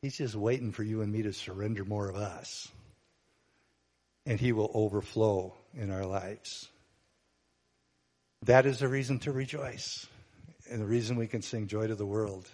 He's 0.03 0.17
just 0.17 0.37
waiting 0.37 0.71
for 0.71 0.85
you 0.85 1.01
and 1.01 1.13
me 1.13 1.23
to 1.23 1.33
surrender 1.33 1.85
more 1.85 2.09
of 2.09 2.15
us. 2.15 2.69
And 4.25 4.39
He 4.39 4.53
will 4.53 4.71
overflow 4.73 5.53
in 5.75 5.91
our 5.91 6.07
lives. 6.07 6.69
That 8.45 8.67
is 8.67 8.79
the 8.79 8.87
reason 8.87 9.19
to 9.21 9.33
rejoice. 9.33 10.07
And 10.71 10.81
the 10.81 10.87
reason 10.87 11.17
we 11.17 11.27
can 11.27 11.43
sing 11.43 11.67
joy 11.67 11.89
to 11.89 11.97
the 11.97 12.07
world 12.07 12.49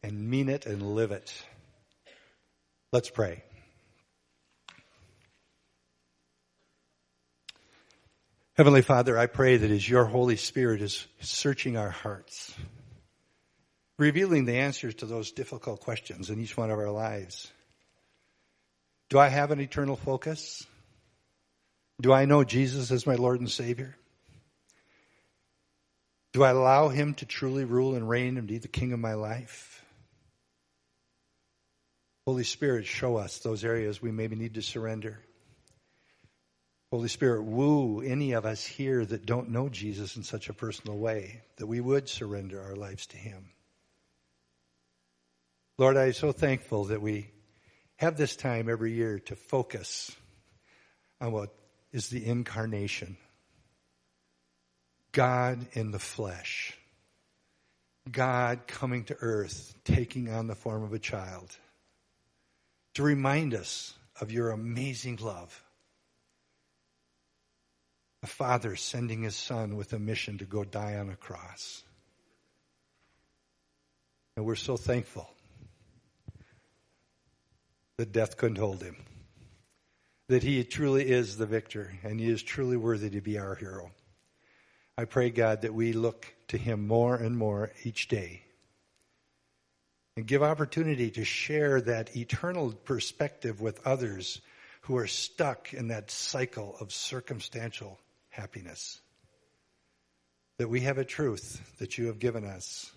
and 0.00 0.30
mean 0.30 0.48
it 0.48 0.64
and 0.64 0.94
live 0.94 1.10
it. 1.10 1.34
Let's 2.92 3.10
pray. 3.10 3.42
Heavenly 8.58 8.82
Father, 8.82 9.16
I 9.16 9.26
pray 9.26 9.56
that 9.56 9.70
as 9.70 9.88
your 9.88 10.04
Holy 10.04 10.34
Spirit 10.34 10.82
is 10.82 11.06
searching 11.20 11.76
our 11.76 11.90
hearts, 11.90 12.52
revealing 14.00 14.46
the 14.46 14.56
answers 14.56 14.96
to 14.96 15.06
those 15.06 15.30
difficult 15.30 15.78
questions 15.78 16.28
in 16.28 16.40
each 16.40 16.56
one 16.56 16.72
of 16.72 16.78
our 16.80 16.90
lives, 16.90 17.52
do 19.10 19.18
I 19.20 19.28
have 19.28 19.52
an 19.52 19.60
eternal 19.60 19.94
focus? 19.94 20.66
Do 22.00 22.12
I 22.12 22.24
know 22.24 22.42
Jesus 22.42 22.90
as 22.90 23.06
my 23.06 23.14
Lord 23.14 23.38
and 23.38 23.48
Savior? 23.48 23.94
Do 26.32 26.42
I 26.42 26.50
allow 26.50 26.88
Him 26.88 27.14
to 27.14 27.26
truly 27.26 27.64
rule 27.64 27.94
and 27.94 28.08
reign 28.08 28.38
and 28.38 28.48
be 28.48 28.58
the 28.58 28.66
King 28.66 28.92
of 28.92 28.98
my 28.98 29.14
life? 29.14 29.84
Holy 32.26 32.42
Spirit, 32.42 32.86
show 32.86 33.18
us 33.18 33.38
those 33.38 33.64
areas 33.64 34.02
we 34.02 34.10
maybe 34.10 34.34
need 34.34 34.54
to 34.54 34.62
surrender. 34.62 35.20
Holy 36.90 37.08
Spirit, 37.08 37.42
woo 37.42 38.00
any 38.00 38.32
of 38.32 38.46
us 38.46 38.64
here 38.64 39.04
that 39.04 39.26
don't 39.26 39.50
know 39.50 39.68
Jesus 39.68 40.16
in 40.16 40.22
such 40.22 40.48
a 40.48 40.54
personal 40.54 40.96
way, 40.96 41.42
that 41.56 41.66
we 41.66 41.80
would 41.80 42.08
surrender 42.08 42.62
our 42.62 42.76
lives 42.76 43.06
to 43.08 43.16
Him. 43.18 43.50
Lord, 45.76 45.96
I 45.96 46.06
am 46.06 46.12
so 46.14 46.32
thankful 46.32 46.86
that 46.86 47.02
we 47.02 47.30
have 47.96 48.16
this 48.16 48.36
time 48.36 48.70
every 48.70 48.92
year 48.92 49.18
to 49.18 49.36
focus 49.36 50.16
on 51.20 51.32
what 51.32 51.54
is 51.92 52.08
the 52.08 52.24
incarnation. 52.24 53.16
God 55.12 55.66
in 55.72 55.90
the 55.90 55.98
flesh. 55.98 56.74
God 58.10 58.66
coming 58.66 59.04
to 59.04 59.16
earth, 59.20 59.74
taking 59.84 60.30
on 60.30 60.46
the 60.46 60.54
form 60.54 60.82
of 60.82 60.92
a 60.94 60.98
child 60.98 61.54
to 62.94 63.02
remind 63.02 63.54
us 63.54 63.94
of 64.20 64.32
your 64.32 64.50
amazing 64.50 65.18
love. 65.20 65.62
A 68.22 68.26
father 68.26 68.74
sending 68.76 69.22
his 69.22 69.36
son 69.36 69.76
with 69.76 69.92
a 69.92 69.98
mission 69.98 70.38
to 70.38 70.44
go 70.44 70.64
die 70.64 70.96
on 70.96 71.08
a 71.08 71.16
cross. 71.16 71.82
And 74.36 74.44
we're 74.44 74.56
so 74.56 74.76
thankful 74.76 75.28
that 77.96 78.12
death 78.12 78.36
couldn't 78.36 78.58
hold 78.58 78.82
him. 78.82 78.96
That 80.28 80.42
he 80.42 80.62
truly 80.64 81.08
is 81.08 81.36
the 81.36 81.46
victor 81.46 81.92
and 82.02 82.20
he 82.20 82.28
is 82.28 82.42
truly 82.42 82.76
worthy 82.76 83.10
to 83.10 83.20
be 83.20 83.38
our 83.38 83.54
hero. 83.54 83.90
I 84.96 85.04
pray, 85.04 85.30
God, 85.30 85.62
that 85.62 85.74
we 85.74 85.92
look 85.92 86.26
to 86.48 86.58
him 86.58 86.86
more 86.86 87.14
and 87.14 87.36
more 87.38 87.70
each 87.84 88.08
day 88.08 88.42
and 90.16 90.26
give 90.26 90.42
opportunity 90.42 91.12
to 91.12 91.24
share 91.24 91.80
that 91.80 92.16
eternal 92.16 92.72
perspective 92.72 93.60
with 93.60 93.86
others 93.86 94.40
who 94.82 94.96
are 94.96 95.06
stuck 95.06 95.72
in 95.72 95.88
that 95.88 96.10
cycle 96.10 96.76
of 96.80 96.92
circumstantial 96.92 97.98
happiness. 98.38 99.00
That 100.58 100.68
we 100.68 100.80
have 100.82 100.98
a 100.98 101.04
truth 101.04 101.60
that 101.78 101.98
you 101.98 102.06
have 102.06 102.18
given 102.18 102.44
us 102.44 102.90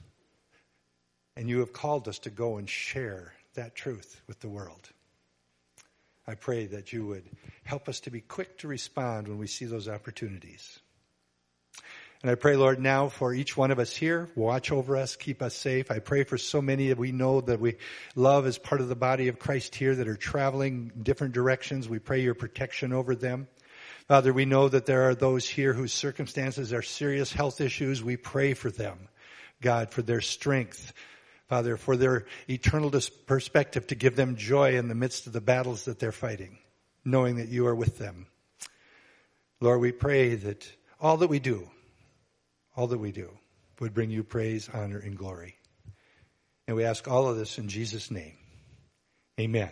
and 1.36 1.50
you 1.50 1.60
have 1.60 1.74
called 1.74 2.08
us 2.08 2.20
to 2.20 2.30
go 2.30 2.58
and 2.58 2.70
share 2.70 3.34
that 3.56 3.76
truth 3.76 4.22
with 4.28 4.40
the 4.40 4.50
world. 4.50 4.90
I 6.28 6.36
pray 6.36 6.68
that 6.68 6.94
you 6.94 7.08
would 7.08 7.24
help 7.64 7.90
us 7.90 8.02
to 8.02 8.12
be 8.12 8.22
quick 8.22 8.60
to 8.60 8.68
respond 8.68 9.28
when 9.28 9.38
we 9.38 9.48
see 9.48 9.66
those 9.66 9.88
opportunities. 9.88 10.80
And 12.22 12.30
I 12.30 12.36
pray, 12.36 12.56
Lord, 12.56 12.80
now 12.80 13.10
for 13.10 13.34
each 13.34 13.58
one 13.58 13.72
of 13.72 13.80
us 13.80 13.96
here, 13.96 14.30
watch 14.36 14.72
over 14.72 14.96
us, 14.96 15.16
keep 15.16 15.42
us 15.42 15.56
safe. 15.56 15.90
I 15.90 15.98
pray 15.98 16.24
for 16.24 16.38
so 16.38 16.62
many 16.62 16.90
that 16.90 17.00
we 17.00 17.12
know 17.12 17.42
that 17.42 17.60
we 17.60 17.78
love 18.16 18.46
as 18.46 18.60
part 18.60 18.82
of 18.82 18.90
the 18.90 18.96
body 18.96 19.28
of 19.28 19.40
Christ 19.40 19.74
here 19.74 19.96
that 19.96 20.08
are 20.08 20.16
traveling 20.16 20.92
different 21.02 21.34
directions. 21.34 21.90
We 21.90 21.98
pray 21.98 22.22
your 22.22 22.36
protection 22.36 22.94
over 22.94 23.16
them. 23.16 23.48
Father, 24.08 24.34
we 24.34 24.46
know 24.46 24.68
that 24.68 24.86
there 24.86 25.10
are 25.10 25.16
those 25.16 25.48
here 25.48 25.74
whose 25.74 25.94
circumstances 25.94 26.74
are 26.74 26.82
serious 26.82 27.32
health 27.32 27.62
issues. 27.62 28.04
We 28.04 28.18
pray 28.18 28.54
for 28.54 28.70
them, 28.72 29.08
God, 29.62 29.92
for 29.92 30.02
their 30.02 30.22
strength, 30.22 30.94
Father, 31.48 31.78
for 31.78 31.96
their 31.96 32.26
eternal 32.50 32.92
perspective 33.26 33.88
to 33.88 33.96
give 33.96 34.16
them 34.16 34.36
joy 34.36 34.78
in 34.78 34.88
the 34.88 34.96
midst 34.96 35.28
of 35.28 35.34
the 35.34 35.42
battles 35.42 35.86
that 35.86 36.00
they're 36.00 36.12
fighting, 36.12 36.58
knowing 37.06 37.38
that 37.38 37.50
you 37.50 37.68
are 37.68 37.76
with 37.76 37.98
them. 37.98 38.28
Lord, 39.60 39.80
we 39.80 39.92
pray 39.92 40.36
that 40.36 40.70
all 41.00 41.18
that 41.18 41.30
we 41.30 41.40
do, 41.40 41.70
all 42.76 42.88
that 42.88 42.98
we 42.98 43.12
do 43.12 43.30
would 43.80 43.94
bring 43.94 44.10
you 44.10 44.24
praise, 44.24 44.70
honor, 44.74 44.98
and 45.00 45.18
glory. 45.18 45.56
And 46.68 46.76
we 46.76 46.84
ask 46.84 47.08
all 47.08 47.28
of 47.28 47.38
this 47.38 47.58
in 47.58 47.68
Jesus' 47.68 48.10
name. 48.10 48.38
Amen. 49.40 49.70